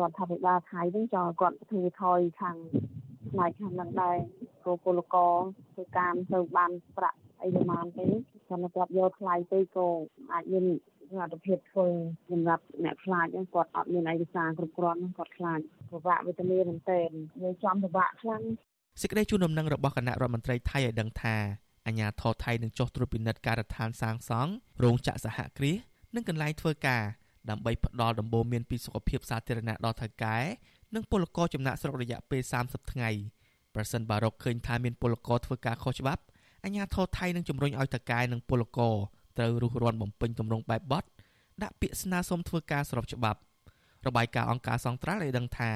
[0.00, 2.56] រដ្ឋាភិបាលថៃវិញចង់គាត់ធ្វើថយខាង
[3.30, 4.16] ផ្នែកខាងហ្នឹងដែរ
[4.62, 5.32] ព្រោះពលករ
[5.72, 8.06] ធ្វើការទៅបានប្រាក់អីប្រហែលទេ
[8.48, 9.86] គាត់គាត់យកថ្លៃទៅក៏
[10.32, 10.64] អាចមាន
[11.10, 11.86] សមត្ថភាពធ្វើ
[12.30, 17.10] សម្រាប់អ្នកខ្លាចហ្នឹងគាត់អត់មានឯកសារគ្រប់គ្រាន់គាត់ខ្លាចពិបាកវេទនាមែនទែន
[17.42, 18.42] យើងចំពិបាកខ្លាំង
[19.00, 21.36] សេចក្តីជូនដំណឹងរបស់គណៈរដ្ឋមន្ត្រីថៃឲ្យដឹងថា
[21.86, 24.52] អាញាធរថៃនឹងចុះត្រួតពិនិត្យការដ្ឋានសាងសង់
[24.82, 25.76] រោងចក្រសហគ្រាស
[26.14, 27.02] និងកន្លែងធ្វើការ
[27.50, 30.36] ដើម្បីផ្ដល់ដំបូន្មានពីសុខភាពសាធារណៈដល់ថៅកែ
[30.94, 33.10] និងពលករចំណាក់ស្រុករយៈពេល30ថ្ងៃ
[33.74, 36.22] ប្រសិនបើរកឃើញថាមានពលករធ្វើការខុសច្បាប់
[36.64, 38.96] អាញាធរថៃនឹងជំរុញឲ្យថៅកែនិងពលករ
[39.38, 41.04] ត្រូវរុះរាន់បំពេញទម្រង់បែបបទ
[41.62, 43.40] ដាក់ពាក្យស្នើសុំធ្វើការស្របច្បាប់
[44.06, 45.72] របាយការណ៍អង្គការសង្ត្រាល់ឲ្យដឹងថា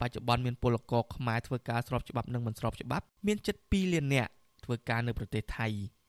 [0.00, 4.30] បច្ចុប្បន្នមានពលករខ្មែរធ្វើការស្របច្បាប់និងមិនស្របច្បាប់មានជិត2លាននាក់
[4.64, 5.66] ធ្វើការនៅប្រទេសថៃ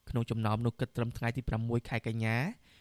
[0.09, 2.37] ក្នុងចំណោមនោះគិតត្រឹមថ្ងៃទី6ខែកញ្ញា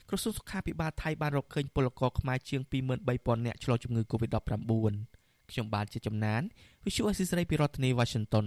[0.09, 2.61] ក្រសួងសុខាភិបាលថៃបានរកឃើញពលករខ្មែរជាង
[3.09, 4.73] 23000នាក់ឆ្លងជំងឺ Covid-19
[5.51, 6.43] ខ្ញុំបាទជាចំណាន
[6.85, 8.47] Visual Assisray ពីរដ្ឋធានី Washington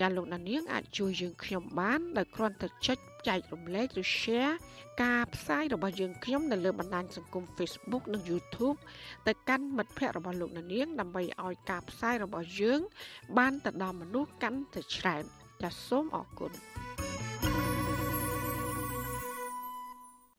[0.00, 4.54] ចាលោកដានៀងអាចជួយយើងខ្ញុំបានដោយគ្រាន់តែចុចចែករំលែកឬ share
[5.02, 8.78] ការផ្សាយរបស់យើងខ្ញុំនៅលើបណ្ដាញសង្គម Facebook និង YouTube
[9.26, 12.80] ទៅកាន់មិត្តភ័ក្តិរបស់លោកនាងដើម្បីឲ្យការផ្សាយរបស់យើង
[13.38, 15.24] បានទៅដល់មនុស្សកាន់តែច្រើន
[15.62, 16.52] ចាសសូមអរគុណ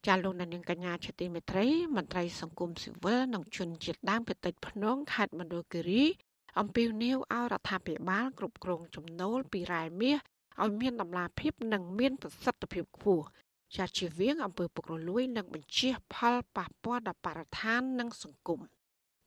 [0.08, 6.04] ចាលោកនាងកញ្ញាជាទីមេត្រីមន្ត្រីសង្គមស៊ីវិលនិងជនជាតិដើមភាគតិចភ្នំខេត្តមណ្ឌលគិរី
[6.60, 10.18] អំពាវនាវឲ្យរដ្ឋាភិបាលគ្រប់គ្រងចំណូលពីរ៉ែមាស
[10.64, 13.26] ឲ្យមានតម្លាភាពនិងមានប្រសិទ្ធភាពខ្ពស់
[13.76, 18.60] ចាត់ជាវៀងអំពើពុករលួយនិងបញ្ជះផលប៉ះពាល់ដល់បរិស្ថាននិងសង្គម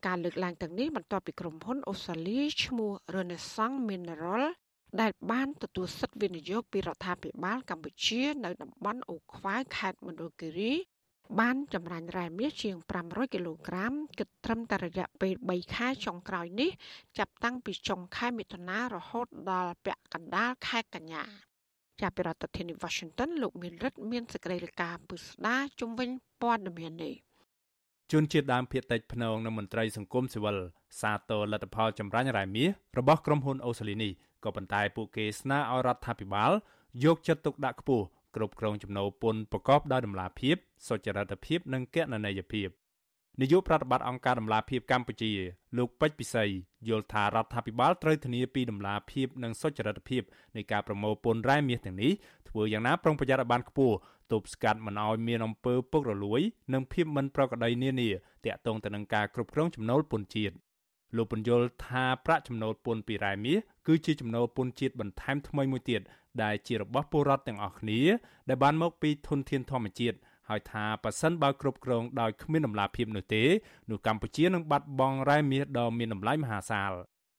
[0.07, 4.45] ការលើកឡើងទាំងនេះបន្ទាប់ពីក្រុមហ៊ុនអូស្ត្រាលីឈ្មោះ Renaissance Mineral
[5.01, 10.73] ដែលបានទទួលសិទ្ធិវិនិយោគពីរដ្ឋាភិបាលកម្ពុជា នៅតំបន់អូខ្វាយខេត្តមណ្ឌលគិរី
[11.41, 16.71] បានចម្រាញ់រ៉ែមាសជាង500គីឡូក្រាមគិតត្រឹមតែរយៈពេល3ខែចុងក្រោយនេះ
[17.19, 21.23] ចាប់តាំងពីចុងខែមិថុនារហូតដល់ពាក់កណ្ដាលខែកញ្ញា
[22.01, 26.09] ចាប់ពីរដ្ឋធានី Washington លោកមានរិទ្ធមានសេចក្តីរាយការណ៍ពុស្ដាជុំវិញ
[26.43, 27.15] ព័ត៌មាននេះ
[28.13, 30.59] ជនជាតិដើមភាគតិចភ្នងនិងមន្ត្រីសង្គមស៊ីវិល
[31.01, 32.69] សាទរលទ្ធផលចម្រាញ់រ៉ែមាស
[32.99, 34.13] របស់ក្រុមហ៊ុនអូស្ត្រាលីនេះ
[34.45, 36.53] ក៏ប៉ុន្តែពួកគេស្នើឲ្យរដ្ឋាភិបាល
[37.05, 38.07] យកចិត្តទុកដាក់ខ្ពស់
[38.37, 40.57] គ្រប់គ្រងចំណូលពន្ធប្រកបដោយតម្លាភាព
[40.89, 42.69] សុចរិតភាពនិងគណនេយ្យភាព
[43.41, 45.33] នាយកប្រតិបត្តិអង្គការដំឡាភិបកម្ពុជា
[45.79, 46.45] លោកពេជ្រពិសី
[46.89, 50.23] យល់ថារដ្ឋាភិបាលត្រូវធានាពីដំឡាភិបនិងសុចរិតភាព
[50.57, 52.13] នៃការប្រមូលពន្ធរ៉ែមាសទាំងនេះ
[52.49, 53.97] ធ្វើយ៉ាងណាប្រុងប្រយ័ត្នឲ្យបានខ្ពស់
[54.33, 56.41] ទប់ស្កាត់មិនឲ្យមានអំពើពុករលួយ
[56.73, 58.09] និងភាពមិនប្រក្រតីនានា
[58.45, 60.55] ទាក់ទងទៅនឹងការគ្រប់គ្រងចំណូលពន្ធជាតិ
[61.17, 66.01] លោកបញ្យល់ថាប្រាក់ចំណូលពន្ធពីរ៉ែមាសគឺជាចំណូលពន្ធជាតិបន្ថែមថ្មីមួយទៀត
[66.43, 68.01] ដែលជារបស់ពលរដ្ឋទាំងអស់គ្នា
[68.49, 70.17] ដែលបានមកពីធនធានធម្មជាតិ
[70.49, 73.45] ហើយថាប៉ះសិនបើគ្រប់គ្រងដោយគ្មានដំណាភាពនោះទេ
[73.91, 76.93] នោះកម្ពុជានឹងបាត់បង់រ៉ែមាសដ៏មានតម្លៃមហាសាល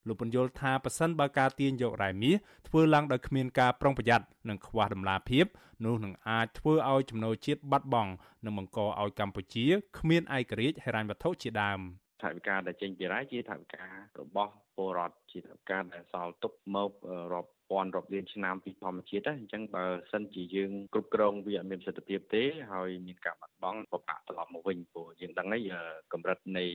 [0.08, 2.36] លោកបញ្យល់ថាប៉ះសិនបើការទាញយករ៉ែមាស
[2.68, 5.46] ធ្វើឡើងដោយគ្មានការប្រុងប្រយ័ត្ននិងខ្វះដំណាភាព
[5.86, 8.12] នោះនឹងអាចធ្វើឲ្យចំណូលជាតិបាត់បង់
[8.46, 9.66] និងបង្កឲ្យកម្ពុជា
[10.00, 11.80] គ្មានឯករាជ្យហិរញ្ញវត្ថុជាដើម
[12.22, 16.92] ថវិកាដែលចេញពីរ៉ែជាថវិការបស់ពលរដ្ឋជាថវិកាដែលសល់ទុកមក
[17.34, 25.72] រាប់ ពាន់រាប់លានឆ្នាំពីធម្មជាតិអញ្ចឹងបើសិនជាយើងគ្រប់គ្រងវាអត់មានប្រសិទ្ធភាពទេហើយមានការបាត់បង់បបាក់ត្រឡប់មកវិញព្រោះយើងដឹងហើយ
[26.14, 26.66] កម្រិតនៃ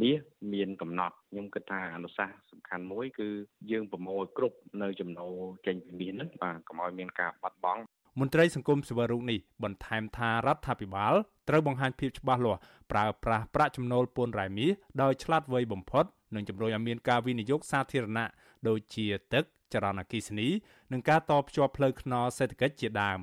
[0.00, 0.20] មាស
[0.54, 3.28] មានកំណត់ខ្ញុំគិតថាអនុសាសន៍សំខាន់មួយគឺ
[3.70, 5.34] យើងប្រមូលគ្រប់នៅចំណូល
[5.66, 7.82] ចេញពីមាសហ្នឹងបាទកុំឲ្យមានការបាត់បង់
[8.20, 11.14] មន្ត្រីសង្គមសិវរុនេះបន្ថែមថារដ្ឋាភិបាល
[11.48, 12.60] ត្រូវបង្ហាញភាពច្បាស់លាស់
[12.92, 14.70] ប្រើប្រាស់ប្រាក់ចំណូលពន្ធរ៉ែមាស
[15.02, 18.26] ដោយឆ្លាតវៃបំផុតនិងជំរុញឲ្យមានការវិនិយោគសាធារណៈ
[18.68, 20.48] ដូចជាទឹក ចរន្តអគ្គិសនី
[20.92, 23.20] និងការតភ្ជាប់ផ្លូវថ្នល់សេដ្ឋកិច្ចជាដើម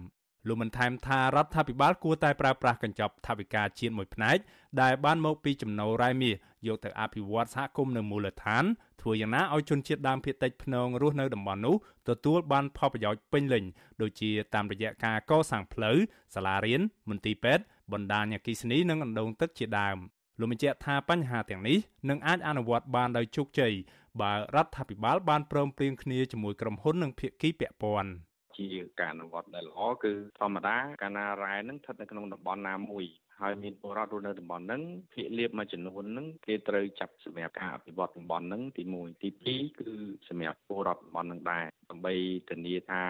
[0.47, 4.37] លោកបានថែមថារដ្ឋាភិបាលគួរតែប្រើប្រាស់កញ្ចប់ថវិកាជាតិមួយផ្នែក
[4.81, 6.35] ដែលបានមកពីចំណូលរ៉ែមាស
[6.67, 8.63] យកទៅអភិវឌ្ឍសហគមន៍នៅមូលដ្ឋាន
[9.01, 11.75] ធ្វើយ៉ាងណាឲ្យជនជាតិដើមភាគតិចភ្នងរស់នៅតំបន់នោះ
[12.09, 13.63] ទទួលបានផលប្រយោជន៍ពេញលេញ
[14.01, 15.97] ដូចជាតាមរយៈការកសាងផ្លូវ
[16.35, 19.97] សាលារៀនមន្ទីរពេទ្យបណ្ដាញអគ្គិសនីនិងអណ្ដូងទឹកជាដើម
[20.39, 21.77] លោកបញ្ជាក់ថាបញ្ហាទាំងនេះ
[22.09, 23.73] នឹងអាចអនុវត្តបានដោយជោគជ័យ
[24.21, 28.11] បើរដ្ឋាភិបាលបានព្រមព្រៀងគ្នាជាមួយក្រុមហ៊ុននិងភាគីពាក់ព័ន្ធ
[28.57, 28.67] ជា
[28.99, 33.05] ការអនុវត្តដែលល្អគឺធម្មតាកាលណារ៉ែនឹងស្ថិតនៅក្នុងតំបន់ណាមួយ
[33.41, 34.81] ហើយមានពលរដ្ឋរស់នៅតំបន់ហ្នឹង
[35.13, 39.91] ភាគលាបមួយចំនួនហ្នឹងគេត្រូវចាប់សម្រាប់ការអភិវឌ្ឍតំបន់ហ្នឹងទី1ទី2គឺ
[40.29, 42.13] សម្រាប់ពលរដ្ឋតំបន់ហ្នឹងដែរដើម្បី
[42.49, 43.03] ធានាថា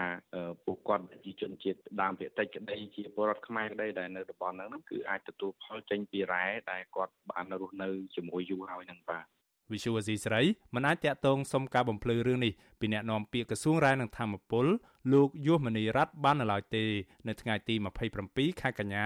[0.64, 9.26] ពួកគាត់ជាជនជាតិដើមភាគតិចក្តីជាពលរដ្ឋខ្មែរក្តីដែលនៅតំបន់ហ្នឹងគឺអាចទទួលផលចេញពីរ៉ែដែលគាត់បានរស់នៅជាមួយយូរហើយហ្នឹងបាទ
[9.72, 10.42] វិសុវអាស៊ីសេរី
[10.74, 14.66] មិនអាចតាក់ទងសុំការបំភ្លឺរឿងនេះពីអ្នកនាំពាក្យក្រសួងរាយនឹងធម្មពល
[15.12, 16.84] លោកយុសមនីរ័ត្នបាននៅឡើយទេ
[17.28, 17.74] នៅថ្ងៃទី
[18.18, 19.04] 27ខែកញ្ញា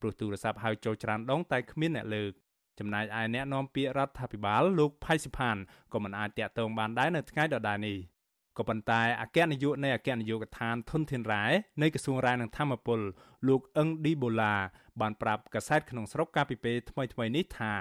[0.00, 2.32] ព្រោះទូរស័ព្ទហៅចូលច្រើនដងតែគ្មានអ្នកលើក
[2.78, 5.56] ចំណែកឯអ្នកនាំពាក្យរដ្ឋាភិបាលលោកផៃសិផាន
[5.92, 7.98] ក៏មិនអាចតាក់ទងបានដែរនៅថ្ងៃដដែលនេះ
[8.58, 11.44] ក៏ប៉ុន្តែអគ្គនាយកនៃអគ្គនាយកដ្ឋានធនធានរ៉ែ
[11.82, 13.00] នៃក្រសួងរ៉ែនិងធម្មពល
[13.48, 14.54] លោកអឹងឌីបូឡា
[15.00, 17.72] បានប្រាប់កាសែតក្នុងស្រុកកាលពីពេលថ្មីៗនេះថា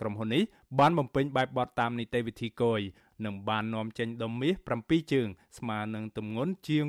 [0.00, 0.42] ក្រុមហ៊ុននេះ
[0.78, 2.80] បានបំពេញបែបបទតាមនីតិវិធីគយ
[3.24, 5.28] និងបាននាំចេញដុំមាស7ជើង
[5.58, 6.84] ស្មើនឹងទម្ងន់ជាង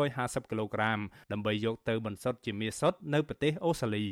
[0.00, 0.98] 250គីឡូក្រាម
[1.32, 4.06] ដើម្បីយកទៅបន្សុទ្ធជាមាសសុទ្ធនៅប្រទេសអូស្ត្រាលី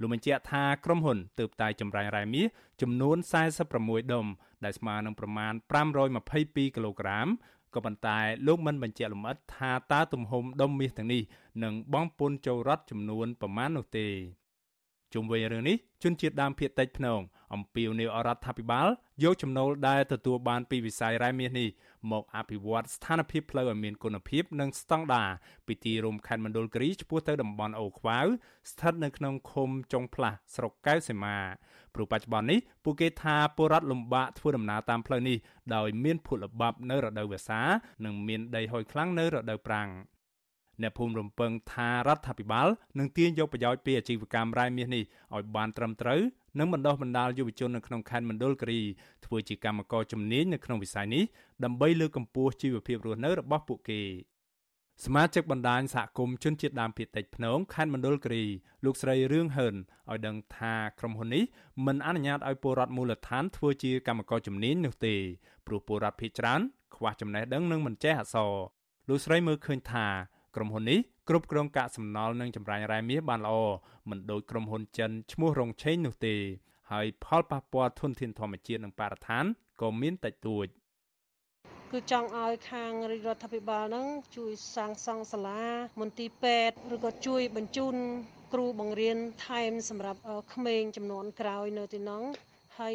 [0.00, 2.46] លោកបញ្ជាក់ថាក្រុមហ៊ុនទើបតែចម្រាញ់រ៉ែមាស
[2.80, 3.16] ចំនួន
[3.64, 4.26] 46ដុំ
[4.64, 5.52] ដែលស្មើនឹងប្រមាណ
[6.14, 7.28] 522គីឡូក្រាម
[7.74, 11.22] ក៏ប៉ុន្តែលោកមិនបញ្ជាក់លម្អិតថាតើទំហំដុំមាសទាំងនេះ
[11.64, 14.06] នឹងបង់ពន្ធចូលរដ្ឋចំនួនប្រមាណនោះទេ
[15.14, 17.20] ជុំវិញរឿងនេះជនជាតិដើមភាគតិចភ្នង
[17.54, 18.88] អំពាវនាវអរដ្ឋាភិបាល
[19.22, 21.68] យកចំណូលដែលទទួលបានពីវិស័យរ៉ែមាសនេះ
[22.12, 25.30] មកអភិវឌ្ឍស្ថានភាពផ្លូវឲ្យមានគុណភាពនិងស្តង់ដារ
[25.66, 28.26] ពីទីរួមខេត្តមណ្ឌលគិរីឆ្ពោះទៅតំបន់អូខ្វាវ
[28.70, 31.36] ស្ថិតនៅក្នុងឃុំចុងផ្លាស់ស្រុកកែវសីមា
[31.94, 35.36] ព្រោះបច្ចុប្បន្ននេះពួកគេថាពលរដ្ឋលំបាកធ្វើដំណើរតាមផ្លូវនេះ
[35.74, 37.60] ដោយមានភក់ល្បាប់នៅរដូវវស្សា
[38.04, 39.88] និងមានដីហុយខ្លាំងនៅរដូវប្រាំង
[40.82, 42.68] អ្នកភូមិរំពឹងថារដ្ឋាភិបាល
[42.98, 45.02] នឹងទាញយកប្រយោជន៍ពីអាជីវកម្មរ៉ែមាសនេះ
[45.34, 46.20] ឲ្យបានត្រឹមត្រូវ
[46.58, 48.80] និងបណ្ដុះបណ្ដាលយុវជននៅក្នុងខេត្តមណ្ឌលគិរី
[49.24, 51.24] ធ្វើជាកម្មករជំនាញនៅក្នុងវិស័យនេះ
[51.64, 54.02] ដើម្បីលើកកម្ពស់ជីវភាពរស់នៅរបស់ពួកគេ
[55.04, 58.44] សមាជិកបណ្ដាញសហគមន៍ជនជាតិដើមភាគតិចភ្នងខេត្តមណ្ឌលគិរី
[58.84, 59.74] លោកស្រីរឿងហឺន
[60.10, 61.44] ឲ្យដឹងថាក្រុមហ៊ុននេះ
[61.86, 65.14] មិនអនុញ្ញាតឲ្យពលរដ្ឋមូលដ្ឋានធ្វើជាកម្មករជំនាញនោះទេ
[65.66, 66.60] ព្រោះពលរដ្ឋភាគច្រើន
[66.96, 68.52] ខ្វះចំណេះដឹងនិងមិនចេះអក្សរ
[69.08, 70.06] លោកស្រីមើលឃើញថា
[70.56, 70.98] ក្រុមហ៊ុននេះ
[71.28, 73.56] គ្រប់គ្រងកាកសំណល់និងចម្រាញ់រ៉ែមាសបានល្អ
[74.10, 76.34] មិនដូចក្រុមហ៊ុនចិនឈ្មោះរងឆេងនោះទេ
[76.92, 79.44] ហើយផលប៉ះពាល់ធនធានធម្មជាតិនិងបរិស្ថាន
[79.82, 80.66] ក៏មានតិចតួច
[81.92, 85.64] គឺចង់ឲ្យខាងរដ្ឋាភិបាលហ្នឹងជួយសាងសង់សាលា
[86.00, 87.94] មន្ទីរពេទ្យឬក៏ជួយបញ្ជូន
[88.52, 90.20] គ្រូបង្រៀនថែមសម្រាប់
[90.54, 92.22] ក្មេងចំនួនក្រោយនៅទីនោះ
[92.78, 92.94] ហើយ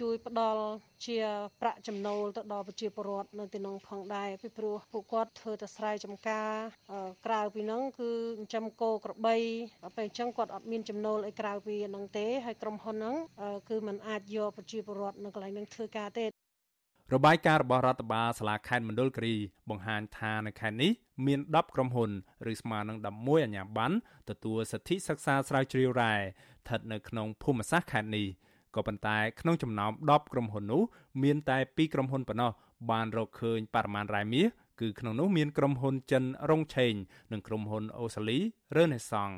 [0.00, 0.62] ជួយផ្ដល់
[1.06, 1.18] ជា
[1.60, 6.50] ប្រាក់ចំណូលទៅដល់ប្រជាពលរដ្ឋនៅទីនោះផងដែរពីព្រោះពួកគាត់ធ្វើតែស្រែចម្ការ
[7.26, 9.36] ក្រៅពីនោះគឺចិញ្ចឹមគោក្របី
[9.96, 13.16] ពេលអញ្ចឹងគាត់អត់មានចំណូលអីក្រៅពីហ្នឹងទេហើយក្រុមហ៊ុនហ្នឹង
[13.68, 16.26] គឺมันអាចយកប្រជាពលរដ្ឋនៅកន្លែងហ្នឹងធ្វើការទេ
[17.14, 19.34] របាយការណ៍របស់រដ្ឋបាលសាលាខេត្តមណ្ឌលគិរី
[19.70, 20.92] បង្ហាញថានៅខេត្តនេះ
[21.26, 22.10] មាន10ក្រុមហ៊ុន
[22.52, 23.94] ឬស្មើនឹង11អាជ្ញាប័ណ្ណ
[24.30, 28.26] ទទួលសិទ្ធិសិក្សាស្រាវជ្រាវរ៉ែស្ថិតនៅក្នុងភូមិសាស្ត្រខេត្តនេះ
[28.74, 30.82] ក៏ប៉ុន្តែក្នុងចំណោម10ក្រុមហ៊ុននោះ
[31.22, 32.52] មានតែ2ក្រុមហ៊ុនប៉ុណ្ណោះ
[32.90, 34.46] បានរកឃើញបរិមាណរ៉ែមាស
[34.80, 36.94] គឺក្នុងនោះមានក្រុមហ៊ុនចិនរងឆេង
[37.32, 38.38] និងក្រុមហ៊ុនអូសាលី
[38.76, 39.34] រ៉ឺណេសង់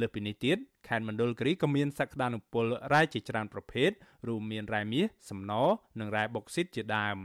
[0.00, 0.56] លើពីនេះទៀត
[0.88, 3.90] ខេត្តមណ្ឌលគិរីក៏មានសក្តានុពលរ៉ែជាច្រើនប្រភេទ
[4.28, 5.52] រួមមានរ៉ែមាសសំណ
[6.00, 7.18] និងរ៉ែបុកស៊ីតជាដើម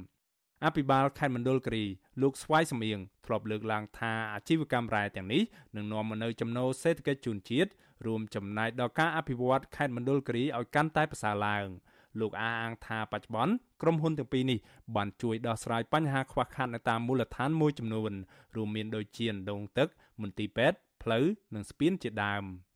[0.65, 1.85] អភិបាលខេត្តមណ្ឌលគិរី
[2.21, 5.43] លោកស្វាយសមៀងធ្លាប់លើកឡើងថាអាជីវកម្មរ៉ែទាំងនេះ
[5.75, 7.69] នឹងនាំមកនូវចំណូលសេដ្ឋកិច្ចជូនជាតិ
[8.05, 11.67] រួមចំណែកដល់ការអភិវឌ្ឍខេត្តមណ្ឌលគិរីឲ្យកាន់តែប្រសើរឡើង
[12.19, 14.59] លោកអាអាងថាបច្ចុប្បន្នក្រុមហ៊ុនទាំងពីរនេះ
[14.95, 18.11] បានជួយដោះស្រាយបញ្ហាខ្វះខាតនៅតាមមូលដ្ឋានមួយចំនួន
[18.55, 19.87] រួមមានដូចជាដងទឹក
[20.21, 21.25] មន្ទីរពេទ្យផ្លូវ
[21.55, 22.43] និងស្ពានជាដើម។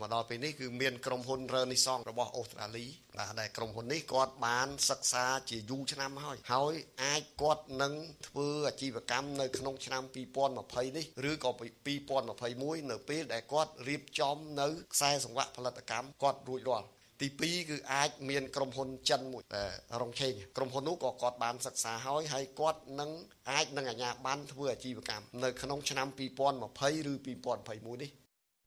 [0.00, 6.74] មកដល់ពេលនេះគឺមានក្រុមហ៊ុន Renaissance របស់អូស្ត្រាលីបាទដែលក្រុមហ៊ុននេះគាត់បានសិក្សាជាយូរឆ្នាំហើយហើយ
[7.04, 7.94] អាចគាត់នឹង
[8.28, 11.50] ធ្វើអាជីវកម្មនៅក្នុងឆ្នាំ2020នេះឬក៏
[12.20, 16.88] 2021នៅពេលដែលគាត់រៀបចំនៅខ្សែសង្វាក់ផលិតកម្មគាត់រួចរាល់
[17.20, 19.42] ទី2គឺអាចមានក្រុមហ៊ុនចិនមួយ
[20.00, 23.10] រងឆេងក្រុមហ៊ុននោះក៏គាត់បានសិក្សាហើយហើយគាត់នឹង
[23.50, 26.20] អាចនឹងអាជ្ញាប័ណ្ណធ្វើអាជីវកម្មនៅក្នុងឆ្នាំ2020
[27.12, 28.10] ឬ2021នេះ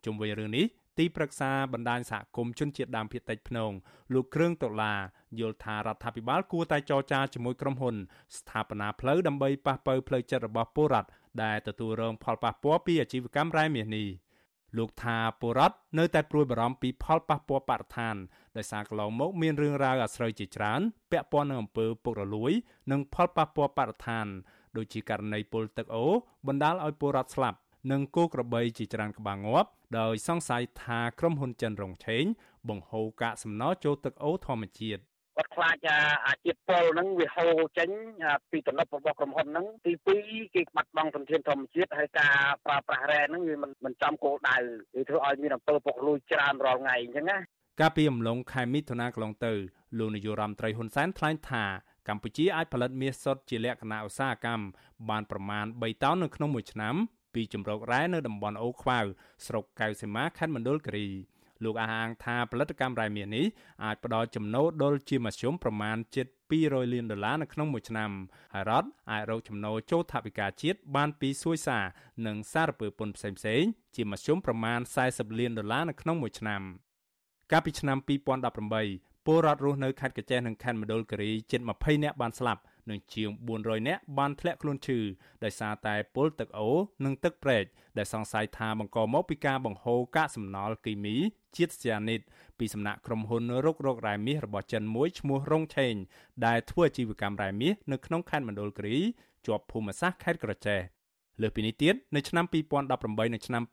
[0.05, 0.65] ជុំវិញរឿងនេះ
[0.97, 3.71] ទីប្រឹក្សាបណ្ដាញសហគមន៍ជនជាតិដើមភាគតិចភ្នង
[4.13, 4.99] លោកគ្រឿងដុល្លារ
[5.39, 7.95] យល់ថារដ្ឋាភិបាលគួរតែចរចាជាមួយក្រុមហ៊ុន
[8.37, 11.09] ស្ថាបនាផ្លូវដើម្បីប៉ះប៉ូវផ្លូវចិត្តរបស់ពលរដ្ឋ
[11.43, 14.07] ដែលទទួលរងផលប៉ះពាល់ពីអាជីវកម្មរ៉ែមាសនេះ
[14.77, 18.15] លោកថាពលរដ្ឋនៅតែព្រួយបារម្ភពីផលប៉ះពាល់បរិស្ថាន
[18.57, 20.81] ដោយសារកន្លងមកមានរឿងរ៉ាវអាស្រូវជាច្រើន
[21.11, 22.51] ពាក់ព័ន្ធនឹងអំពើពុករលួយ
[22.91, 24.25] និងផលប៉ះពាល់បរិស្ថាន
[24.77, 26.05] ដូចជាករណីពុលទឹកអូ
[26.47, 27.57] បណ្ដាលឲ្យពលរដ្ឋស្លាប់
[27.91, 29.69] និងគោក្របីជាច្រើនក្បាលងាប់
[29.99, 32.25] ដោយសង្ស័យថាក្រុមហ៊ុនចិនរងឆេង
[32.69, 35.01] បង្ហូរកាកសំណល់ចូលទឹកអូរធម្មជាតិ
[35.37, 35.77] គាត់ខ្លាច
[36.27, 37.89] អាជាតិពុលហ្នឹងវាហូរចេញ
[38.51, 39.91] ពីទំនប់របស់ក្រុមហ៊ុនហ្នឹងទី
[40.23, 42.35] 2គេបាត់បង់ធនធានធម្មជាតិហើយការ
[42.65, 44.57] ប្រើប្រាស់រ៉ែហ្នឹងវាមិនមិនចំគោលដៅ
[44.95, 47.37] វាធ្វើឲ្យមានអំពើពុករលួយច្រើនរាល់ថ្ងៃអញ្ចឹងណា
[47.79, 49.53] កាលពីអំឡុងខែមិថុនាកន្លងទៅ
[49.97, 51.63] លោកនាយករដ្ឋមន្ត្រីហ៊ុនសែនថ្លែងថា
[52.07, 54.65] កម្ពុជាអាចផលិតមាសសុទ្ធជាលក្ខណៈឧស្សាហកម្ម
[55.09, 56.95] បានប្រមាណ3តោននៅក្នុងមួយឆ្នាំ
[57.37, 58.99] ពីជំរករ៉ែនៅតំបន់អូខ្វៅ
[59.45, 61.07] ស្រុកកៅសីមាខេត្តមណ្ឌលគិរី
[61.63, 63.45] លោកអះអាងថាផលិតកម្មរ៉ែមាសនេះ
[63.83, 66.27] អាចផ្ដល់ចំណូលដុលជាមធ្យមប្រមាណជិត
[66.59, 68.11] 200លានដុល្លារនៅក្នុងមួយឆ្នាំ
[68.53, 71.85] ហើយរដ្ឋអាចរកចំណូលចូលថវិកាជាតិបានពីសួយសារ
[72.27, 74.79] និងសារពើពន្ធផ្សេងៗជាមធ្យមប្រមាណ
[75.09, 76.61] 40លានដុល្លារនៅក្នុងមួយឆ្នាំ
[77.51, 77.97] កាលពីឆ្នាំ
[78.63, 83.29] 2018ពលរដ្ឋរស់នៅខេត្តកញ្ចេះនិងខេត្តមណ្ឌលគិរីជិត20នាក់បានស្លាប់ និងជាង
[83.59, 84.99] 400នាក់បានធ្លាក់ខ្លួនឈឺ
[85.43, 87.63] ដោយសារតែពុលទឹកអូរនិងទឹកប្រេក
[87.97, 91.15] ដែលសង្ស័យថាបង្កមកពីការបង្ហូរកាកសំណល់គីមី
[91.55, 92.21] ជាតិស្យានីត
[92.59, 95.93] ពីសំណាក់ក្រុមហ៊ុនរុករករ៉ែមាសរបស់ចិនមួយឈ្មោះរងឆេង
[96.45, 98.97] ដែលធ្វើអាជីវកម្មរ៉ែមាសនៅក្នុងខេត្តមណ្ឌលគិរី
[99.45, 100.79] ជាប់ភូមិសាស្ត្រខេត្តក្រចេះ
[101.41, 103.63] លើសពីនេះទៀតនៅឆ្នាំ2018និងឆ្នាំ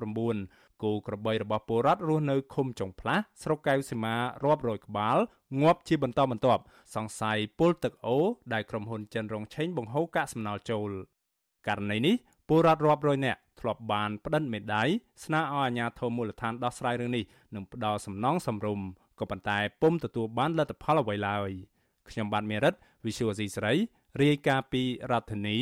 [0.00, 5.16] 2019គោក្របីរបស់ពលរដ្ឋរស់នៅឃុំចុងផ្លាស់ស្រុកកៅសីមារាប់រយក្បាល
[5.60, 6.62] ងាប់ជាបន្តបន្ទាប់
[6.94, 8.16] សង្ស័យពុលទឹកអូ
[8.52, 10.90] ដែលក្រុមហ៊ុនចិនរងឆេងបង្ហូរកាកសំណល់ចូល
[11.68, 12.14] ករណីនេះ
[12.48, 14.88] ពលរដ្ឋរាប់រយនាក់ធ្លាប់បានផ្តិតមេដាយ
[15.24, 18.80] ស្នើឲ្យអាជ្ញាធរមូលដ្ឋានដោះស្រាយរឿងនេះនិងផ្ដល់សំណងសំរុំ
[19.20, 21.50] ក៏ប៉ុន្តែពុំទទួលបានលទ្ធផលអ្វីឡើយ
[22.08, 23.72] ខ្ញុំបាទមេរិត Visual C ស្រី
[24.22, 25.56] រាយការណ៍ពីរដ្ឋធានី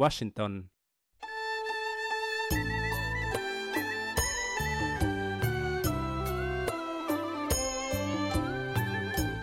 [0.00, 0.52] Washington